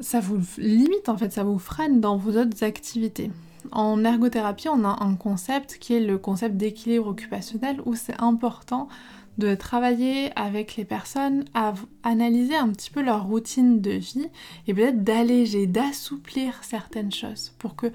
ça 0.00 0.20
vous 0.20 0.40
limite 0.56 1.10
en 1.10 1.16
fait, 1.18 1.32
ça 1.32 1.44
vous 1.44 1.58
freine 1.58 2.00
dans 2.00 2.16
vos 2.16 2.38
autres 2.38 2.64
activités. 2.64 3.30
En 3.72 4.04
ergothérapie, 4.04 4.68
on 4.68 4.84
a 4.84 5.02
un 5.02 5.14
concept 5.14 5.78
qui 5.78 5.94
est 5.94 6.00
le 6.00 6.18
concept 6.18 6.56
d'équilibre 6.56 7.08
occupationnel 7.08 7.80
où 7.84 7.94
c'est 7.94 8.20
important 8.20 8.88
de 9.38 9.54
travailler 9.54 10.30
avec 10.36 10.76
les 10.76 10.84
personnes 10.84 11.44
à 11.52 11.74
analyser 12.02 12.56
un 12.56 12.68
petit 12.68 12.90
peu 12.90 13.02
leur 13.02 13.26
routine 13.26 13.80
de 13.82 13.90
vie 13.90 14.28
et 14.66 14.74
peut-être 14.74 15.04
d'alléger, 15.04 15.66
d'assouplir 15.66 16.62
certaines 16.62 17.12
choses 17.12 17.52
pour 17.58 17.76
que 17.76 17.88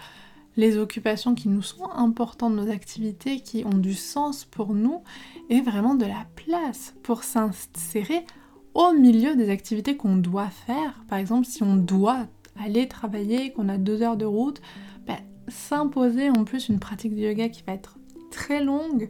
les 0.58 0.78
occupations 0.78 1.36
qui 1.36 1.50
nous 1.50 1.62
sont 1.62 1.90
importantes, 1.92 2.54
nos 2.54 2.70
activités 2.70 3.40
qui 3.40 3.64
ont 3.66 3.78
du 3.78 3.94
sens 3.94 4.46
pour 4.46 4.74
nous, 4.74 5.02
et 5.50 5.62
vraiment 5.62 5.96
de 5.96 6.06
la 6.06 6.26
place 6.36 6.94
pour 7.04 7.24
s'insérer 7.24 8.26
au 8.74 8.94
milieu 8.94 9.36
des 9.36 9.50
activités 9.50 9.98
qu'on 9.98 10.16
doit 10.16 10.50
faire. 10.50 11.04
Par 11.08 11.20
exemple, 11.20 11.46
si 11.46 11.64
on 11.64 11.76
doit 11.76 12.28
aller 12.60 12.88
travailler, 12.88 13.52
qu'on 13.52 13.70
a 13.70 13.78
deux 13.78 14.02
heures 14.02 14.18
de 14.18 14.26
route, 14.26 14.62
ben, 15.08 15.18
s'imposer 15.48 16.30
en 16.30 16.44
plus 16.44 16.70
une 16.70 16.80
pratique 16.80 17.16
de 17.16 17.22
yoga 17.22 17.50
qui 17.50 17.64
va 17.66 17.74
être 17.74 17.98
très 18.30 18.64
longue, 18.64 19.10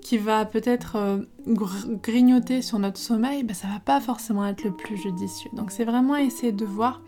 qui 0.00 0.18
va 0.18 0.44
peut-être 0.44 0.96
euh, 0.96 1.18
grignoter 1.46 2.62
sur 2.62 2.78
notre 2.78 2.98
sommeil, 2.98 3.42
ben, 3.42 3.54
ça 3.54 3.68
va 3.68 3.80
pas 3.80 4.00
forcément 4.00 4.46
être 4.46 4.64
le 4.64 4.72
plus 4.72 4.96
judicieux. 4.96 5.50
Donc 5.54 5.70
c'est 5.70 5.84
vraiment 5.84 6.16
essayer 6.16 6.52
de 6.52 6.64
voir 6.64 7.00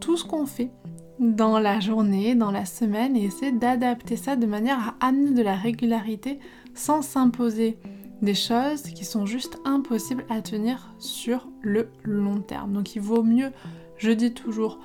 tout 0.00 0.16
ce 0.16 0.24
qu'on 0.24 0.46
fait 0.46 0.70
dans 1.20 1.58
la 1.58 1.78
journée, 1.78 2.34
dans 2.34 2.50
la 2.50 2.64
semaine, 2.64 3.16
et 3.16 3.24
essayer 3.24 3.52
d'adapter 3.52 4.16
ça 4.16 4.34
de 4.34 4.46
manière 4.46 4.96
à 5.00 5.06
amener 5.06 5.32
de 5.32 5.42
la 5.42 5.54
régularité 5.54 6.40
sans 6.74 7.02
s'imposer 7.02 7.78
des 8.22 8.34
choses 8.34 8.82
qui 8.82 9.04
sont 9.04 9.26
juste 9.26 9.58
impossibles 9.64 10.24
à 10.28 10.40
tenir 10.42 10.94
sur 10.98 11.46
le 11.60 11.88
long 12.02 12.40
terme. 12.40 12.72
Donc 12.72 12.96
il 12.96 13.02
vaut 13.02 13.22
mieux, 13.22 13.50
je 13.96 14.10
dis 14.10 14.32
toujours, 14.32 14.78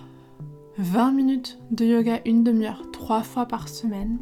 20 0.78 1.12
minutes 1.12 1.58
de 1.71 1.86
yoga, 1.86 2.19
une 2.26 2.43
demi-heure, 2.43 2.84
trois 2.91 3.24
fois 3.24 3.45
par 3.45 3.69
semaine, 3.69 4.17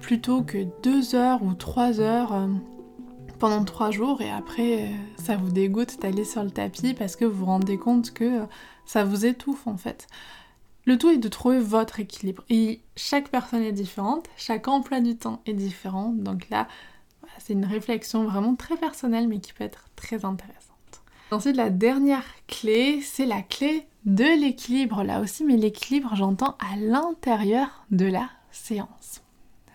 plutôt 0.00 0.42
que 0.42 0.66
2 0.82 1.14
heures 1.14 1.42
ou 1.42 1.54
3 1.54 2.00
heures 2.00 2.34
euh, 2.34 2.48
pendant 3.38 3.64
3 3.64 3.90
jours 3.90 4.20
et 4.20 4.30
après 4.30 4.82
euh, 4.82 4.86
ça 5.16 5.36
vous 5.36 5.50
dégoûte 5.50 6.00
d'aller 6.00 6.24
sur 6.24 6.42
le 6.42 6.50
tapis 6.50 6.94
parce 6.94 7.16
que 7.16 7.24
vous 7.24 7.38
vous 7.38 7.46
rendez 7.46 7.78
compte 7.78 8.12
que 8.12 8.42
euh, 8.42 8.46
ça 8.84 9.04
vous 9.04 9.24
étouffe 9.24 9.66
en 9.66 9.76
fait. 9.76 10.08
Le 10.86 10.98
tout 10.98 11.08
est 11.08 11.18
de 11.18 11.28
trouver 11.28 11.58
votre 11.58 12.00
équilibre. 12.00 12.44
Et 12.50 12.80
chaque 12.96 13.30
personne 13.30 13.62
est 13.62 13.72
différente, 13.72 14.28
chaque 14.36 14.68
emploi 14.68 15.00
du 15.00 15.16
temps 15.16 15.40
est 15.46 15.54
différent. 15.54 16.10
Donc 16.10 16.48
là, 16.50 16.68
c'est 17.38 17.54
une 17.54 17.64
réflexion 17.64 18.24
vraiment 18.24 18.54
très 18.54 18.76
personnelle 18.76 19.28
mais 19.28 19.40
qui 19.40 19.52
peut 19.52 19.64
être 19.64 19.84
très 19.96 20.24
intéressante. 20.24 20.70
Ensuite, 21.30 21.56
la 21.56 21.70
dernière 21.70 22.26
clé, 22.46 23.00
c'est 23.00 23.26
la 23.26 23.42
clé 23.42 23.86
de 24.04 24.40
l'équilibre 24.40 25.02
là 25.02 25.20
aussi, 25.20 25.44
mais 25.44 25.56
l'équilibre, 25.56 26.14
j'entends 26.14 26.56
à 26.58 26.76
l'intérieur 26.76 27.84
de 27.90 28.04
la 28.04 28.28
séance. 28.50 29.22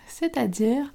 C'est-à-dire 0.07 0.93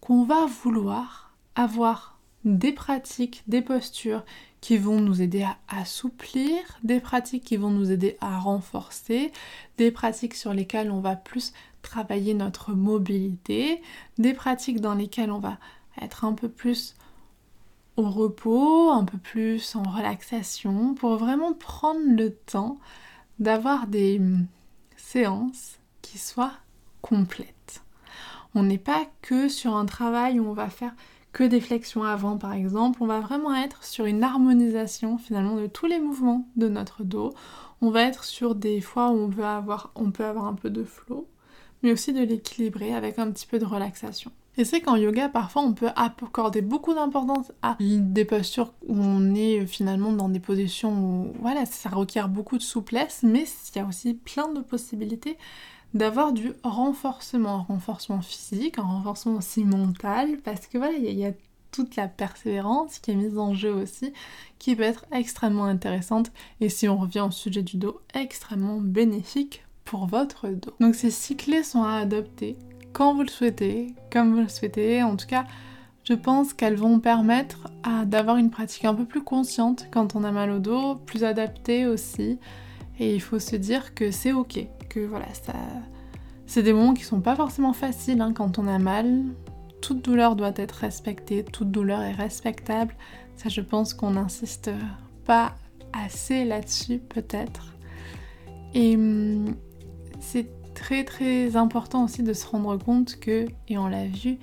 qu'on 0.00 0.24
va 0.24 0.46
vouloir 0.46 1.34
avoir 1.54 2.18
des 2.44 2.72
pratiques, 2.72 3.42
des 3.46 3.62
postures 3.62 4.24
qui 4.60 4.78
vont 4.78 5.00
nous 5.00 5.22
aider 5.22 5.42
à 5.42 5.56
assouplir, 5.68 6.58
des 6.82 7.00
pratiques 7.00 7.44
qui 7.44 7.56
vont 7.56 7.70
nous 7.70 7.90
aider 7.90 8.16
à 8.20 8.38
renforcer, 8.38 9.32
des 9.78 9.90
pratiques 9.90 10.34
sur 10.34 10.54
lesquelles 10.54 10.90
on 10.90 11.00
va 11.00 11.16
plus 11.16 11.52
travailler 11.82 12.34
notre 12.34 12.72
mobilité, 12.72 13.80
des 14.18 14.34
pratiques 14.34 14.80
dans 14.80 14.94
lesquelles 14.94 15.30
on 15.30 15.38
va 15.38 15.58
être 16.00 16.24
un 16.24 16.32
peu 16.32 16.48
plus 16.48 16.94
au 17.96 18.10
repos, 18.10 18.90
un 18.90 19.04
peu 19.04 19.18
plus 19.18 19.74
en 19.76 19.82
relaxation, 19.82 20.94
pour 20.94 21.16
vraiment 21.16 21.54
prendre 21.54 22.00
le 22.04 22.34
temps 22.34 22.78
d'avoir 23.38 23.86
des 23.86 24.20
séances 24.96 25.78
qui 26.02 26.18
soient 26.18 26.52
complètes. 27.02 27.82
On 28.54 28.62
n'est 28.62 28.78
pas 28.78 29.06
que 29.22 29.48
sur 29.48 29.76
un 29.76 29.86
travail 29.86 30.40
où 30.40 30.48
on 30.48 30.54
va 30.54 30.70
faire 30.70 30.94
que 31.36 31.44
des 31.44 31.60
flexions 31.60 32.02
avant 32.02 32.38
par 32.38 32.54
exemple, 32.54 33.02
on 33.02 33.06
va 33.06 33.20
vraiment 33.20 33.54
être 33.54 33.84
sur 33.84 34.06
une 34.06 34.24
harmonisation 34.24 35.18
finalement 35.18 35.56
de 35.56 35.66
tous 35.66 35.84
les 35.84 35.98
mouvements 35.98 36.48
de 36.56 36.66
notre 36.66 37.04
dos. 37.04 37.34
On 37.82 37.90
va 37.90 38.04
être 38.04 38.24
sur 38.24 38.54
des 38.54 38.80
fois 38.80 39.10
où 39.10 39.18
on 39.18 39.28
peut 39.28 39.44
avoir, 39.44 39.90
on 39.96 40.10
peut 40.10 40.24
avoir 40.24 40.46
un 40.46 40.54
peu 40.54 40.70
de 40.70 40.82
flow, 40.82 41.28
mais 41.82 41.92
aussi 41.92 42.14
de 42.14 42.22
l'équilibrer 42.22 42.94
avec 42.94 43.18
un 43.18 43.30
petit 43.30 43.46
peu 43.46 43.58
de 43.58 43.66
relaxation. 43.66 44.32
Et 44.56 44.64
c'est 44.64 44.80
qu'en 44.80 44.96
yoga, 44.96 45.28
parfois, 45.28 45.60
on 45.60 45.74
peut 45.74 45.90
accorder 45.94 46.62
beaucoup 46.62 46.94
d'importance 46.94 47.52
à 47.60 47.76
des 47.78 48.24
postures 48.24 48.72
où 48.86 48.96
on 48.96 49.34
est 49.34 49.66
finalement 49.66 50.12
dans 50.12 50.30
des 50.30 50.40
positions 50.40 50.92
où, 50.98 51.32
voilà, 51.40 51.66
ça 51.66 51.90
requiert 51.90 52.30
beaucoup 52.30 52.56
de 52.56 52.62
souplesse, 52.62 53.20
mais 53.22 53.44
il 53.74 53.78
y 53.78 53.82
a 53.82 53.86
aussi 53.86 54.14
plein 54.14 54.48
de 54.48 54.60
possibilités 54.60 55.36
d'avoir 55.94 56.32
du 56.32 56.52
renforcement, 56.62 57.56
un 57.56 57.62
renforcement 57.62 58.20
physique, 58.20 58.78
un 58.78 58.82
renforcement 58.82 59.36
aussi 59.36 59.64
mental, 59.64 60.38
parce 60.44 60.66
que 60.66 60.78
voilà, 60.78 60.94
il 60.94 61.18
y, 61.18 61.24
a 61.24 61.32
toute 61.72 61.96
la 61.96 62.08
persévérance 62.08 62.98
qui 62.98 63.10
est 63.10 63.14
mise 63.14 63.38
en 63.38 63.54
jeu 63.54 63.72
aussi, 63.72 64.12
qui 64.58 64.74
peut 64.74 64.82
être 64.82 65.04
extrêmement 65.12 65.64
intéressante, 65.64 66.32
et 66.60 66.68
si 66.68 66.88
on 66.88 66.96
revient 66.96 67.20
au 67.20 67.30
sujet 67.30 67.62
du 67.62 67.76
dos, 67.76 68.00
extrêmement 68.14 68.78
bénéfique 68.80 69.64
pour 69.84 70.06
votre 70.06 70.48
dos. 70.48 70.72
Donc 70.80 70.94
ces 70.94 71.10
cyclés 71.10 71.62
sont 71.62 71.82
à 71.82 71.94
adopter 71.94 72.56
quand 72.96 73.14
vous 73.14 73.22
le 73.22 73.28
souhaitez, 73.28 73.94
comme 74.10 74.34
vous 74.34 74.40
le 74.40 74.48
souhaitez. 74.48 75.02
En 75.02 75.16
tout 75.16 75.26
cas, 75.26 75.44
je 76.04 76.14
pense 76.14 76.54
qu'elles 76.54 76.76
vont 76.76 76.98
permettre 76.98 77.68
d'avoir 78.06 78.38
une 78.38 78.48
pratique 78.48 78.86
un 78.86 78.94
peu 78.94 79.04
plus 79.04 79.22
consciente 79.22 79.86
quand 79.90 80.16
on 80.16 80.24
a 80.24 80.32
mal 80.32 80.50
au 80.50 80.58
dos, 80.58 80.94
plus 80.94 81.22
adaptée 81.22 81.86
aussi. 81.86 82.38
Et 82.98 83.14
il 83.14 83.20
faut 83.20 83.38
se 83.38 83.56
dire 83.56 83.94
que 83.94 84.10
c'est 84.10 84.32
ok, 84.32 84.66
que 84.88 85.00
voilà, 85.00 85.26
ça, 85.34 85.54
c'est 86.46 86.62
des 86.62 86.72
moments 86.72 86.94
qui 86.94 87.04
sont 87.04 87.20
pas 87.20 87.36
forcément 87.36 87.72
faciles 87.72 88.20
hein, 88.20 88.32
quand 88.32 88.58
on 88.58 88.66
a 88.66 88.78
mal. 88.78 89.24
Toute 89.82 90.02
douleur 90.02 90.36
doit 90.36 90.52
être 90.56 90.72
respectée, 90.72 91.44
toute 91.44 91.70
douleur 91.70 92.00
est 92.02 92.12
respectable. 92.12 92.94
Ça, 93.36 93.48
je 93.48 93.60
pense 93.60 93.92
qu'on 93.92 94.12
n'insiste 94.12 94.70
pas 95.24 95.54
assez 95.92 96.44
là-dessus, 96.44 96.98
peut-être. 96.98 97.74
Et 98.74 98.96
hum, 98.96 99.54
c'est 100.20 100.48
très 100.74 101.04
très 101.04 101.56
important 101.56 102.04
aussi 102.04 102.22
de 102.22 102.32
se 102.32 102.46
rendre 102.46 102.76
compte 102.76 103.18
que, 103.18 103.46
et 103.68 103.78
on 103.78 103.88
l'a 103.88 104.06
vu, 104.06 104.38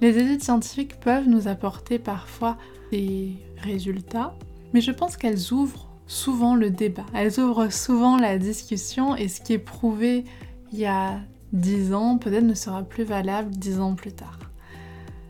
les 0.00 0.18
études 0.18 0.42
scientifiques 0.42 0.98
peuvent 1.00 1.28
nous 1.28 1.48
apporter 1.48 1.98
parfois 1.98 2.56
des 2.90 3.36
résultats, 3.58 4.34
mais 4.72 4.80
je 4.80 4.90
pense 4.90 5.16
qu'elles 5.16 5.52
ouvrent 5.52 5.89
souvent 6.10 6.56
le 6.56 6.70
débat, 6.70 7.06
elles 7.14 7.38
ouvrent 7.38 7.72
souvent 7.72 8.18
la 8.18 8.36
discussion 8.36 9.14
et 9.14 9.28
ce 9.28 9.40
qui 9.40 9.52
est 9.52 9.58
prouvé 9.58 10.24
il 10.72 10.78
y 10.80 10.84
a 10.84 11.20
10 11.52 11.94
ans 11.94 12.18
peut-être 12.18 12.44
ne 12.44 12.54
sera 12.54 12.82
plus 12.82 13.04
valable 13.04 13.50
10 13.50 13.78
ans 13.78 13.94
plus 13.94 14.10
tard. 14.10 14.40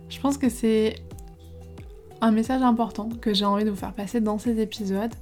Je 0.08 0.18
pense 0.20 0.38
que 0.38 0.48
c'est 0.48 0.94
un 2.22 2.30
message 2.30 2.62
important 2.62 3.10
que 3.20 3.34
j'ai 3.34 3.44
envie 3.44 3.64
de 3.64 3.70
vous 3.70 3.76
faire 3.76 3.92
passer 3.92 4.22
dans 4.22 4.38
ces 4.38 4.58
épisodes, 4.58 5.12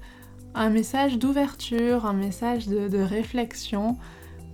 un 0.54 0.70
message 0.70 1.18
d'ouverture, 1.18 2.06
un 2.06 2.12
message 2.12 2.68
de, 2.68 2.86
de 2.86 2.98
réflexion, 2.98 3.96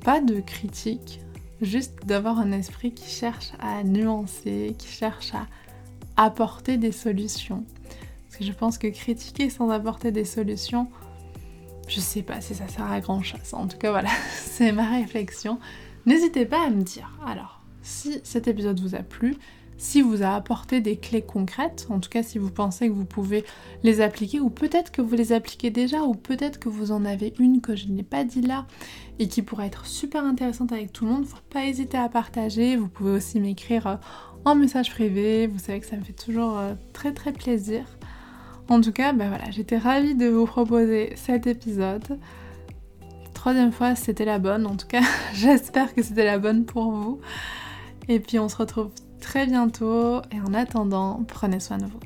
pas 0.03 0.23
de 0.23 0.41
critique, 0.41 1.21
juste 1.61 2.07
d'avoir 2.07 2.39
un 2.39 2.51
esprit 2.51 2.93
qui 2.93 3.11
cherche 3.11 3.53
à 3.61 3.85
nuancer, 3.85 4.75
qui 4.79 4.89
cherche 4.89 5.35
à 5.35 5.47
apporter 6.17 6.79
des 6.79 6.93
solutions. 6.93 7.63
Parce 8.35 8.47
que 8.47 8.53
je 8.53 8.59
pense 8.59 8.79
que 8.79 8.89
critiquer 8.89 9.49
sans 9.49 9.71
apporter 9.71 10.11
des 10.11 10.25
solutions, 10.25 10.89
je 11.87 12.01
sais 12.01 12.23
pas 12.23 12.41
si 12.41 12.53
ça 12.53 12.67
sert 12.67 12.91
à 12.91 12.99
grand 12.99 13.23
chose. 13.23 13.53
En 13.53 13.69
tout 13.69 13.79
cas, 13.79 13.93
voilà, 13.93 14.09
c'est 14.45 14.73
ma 14.73 14.91
réflexion. 14.91 15.61
N'hésitez 16.05 16.45
pas 16.45 16.67
à 16.67 16.71
me 16.71 16.83
dire. 16.83 17.17
Alors, 17.25 17.61
si 17.83 18.19
cet 18.25 18.49
épisode 18.49 18.81
vous 18.81 18.97
a 18.97 19.05
plu, 19.05 19.37
si 19.77 20.03
vous 20.03 20.25
a 20.25 20.31
apporté 20.31 20.81
des 20.81 20.97
clés 20.97 21.23
concrètes, 21.23 21.87
en 21.91 22.01
tout 22.01 22.11
cas 22.11 22.25
si 22.25 22.39
vous 22.39 22.51
pensez 22.51 22.89
que 22.89 22.93
vous 22.93 23.05
pouvez 23.05 23.45
les 23.85 24.01
appliquer, 24.01 24.41
ou 24.41 24.51
peut-être 24.51 24.91
que 24.91 25.01
vous 25.01 25.15
les 25.15 25.33
appliquez 25.33 25.71
déjà, 25.71 26.03
ou 26.03 26.15
peut-être 26.15 26.59
que 26.59 26.69
vous 26.69 26.91
en 26.91 27.05
avez 27.05 27.35
une 27.39 27.61
que 27.61 27.77
je 27.77 27.87
n'ai 27.87 28.03
pas 28.03 28.25
dit 28.25 28.43
là 28.43 28.67
et 29.21 29.29
qui 29.29 29.43
pourrait 29.43 29.69
être 29.69 29.87
super 29.87 30.25
intéressante 30.25 30.73
avec 30.73 30.93
tout 30.93 31.05
le 31.05 31.13
monde, 31.13 31.25
faut 31.25 31.37
pas 31.51 31.67
hésiter 31.67 31.99
à 31.99 32.09
partager. 32.09 32.75
Vous 32.75 32.89
pouvez 32.89 33.13
aussi 33.13 33.39
m'écrire 33.39 33.87
euh, 33.87 33.97
en 34.45 34.57
message 34.57 34.91
privé, 34.91 35.47
vous 35.47 35.61
savez 35.61 35.79
que 35.79 35.87
ça 35.87 35.97
me 35.97 36.03
fait 36.03 36.13
toujours 36.13 36.59
euh, 36.59 36.75
très 36.93 37.13
très 37.13 37.33
plaisir. 37.33 37.85
En 38.69 38.81
tout 38.81 38.93
cas, 38.93 39.13
ben 39.13 39.29
voilà, 39.29 39.51
j'étais 39.51 39.77
ravie 39.77 40.15
de 40.15 40.27
vous 40.27 40.47
proposer 40.47 41.13
cet 41.17 41.47
épisode. 41.47 42.19
Troisième 43.35 43.73
fois, 43.73 43.95
c'était 43.95 44.25
la 44.25 44.39
bonne. 44.39 44.67
En 44.67 44.77
tout 44.77 44.87
cas, 44.87 45.03
j'espère 45.35 45.95
que 45.95 46.03
c'était 46.03 46.25
la 46.25 46.39
bonne 46.39 46.65
pour 46.65 46.91
vous. 46.91 47.21
Et 48.09 48.21
puis 48.21 48.39
on 48.39 48.49
se 48.49 48.57
retrouve 48.57 48.91
très 49.21 49.47
bientôt 49.47 50.21
et 50.33 50.41
en 50.41 50.55
attendant, 50.55 51.25
prenez 51.29 51.61
soin 51.61 51.79
de 51.79 51.85
vous. 51.85 52.01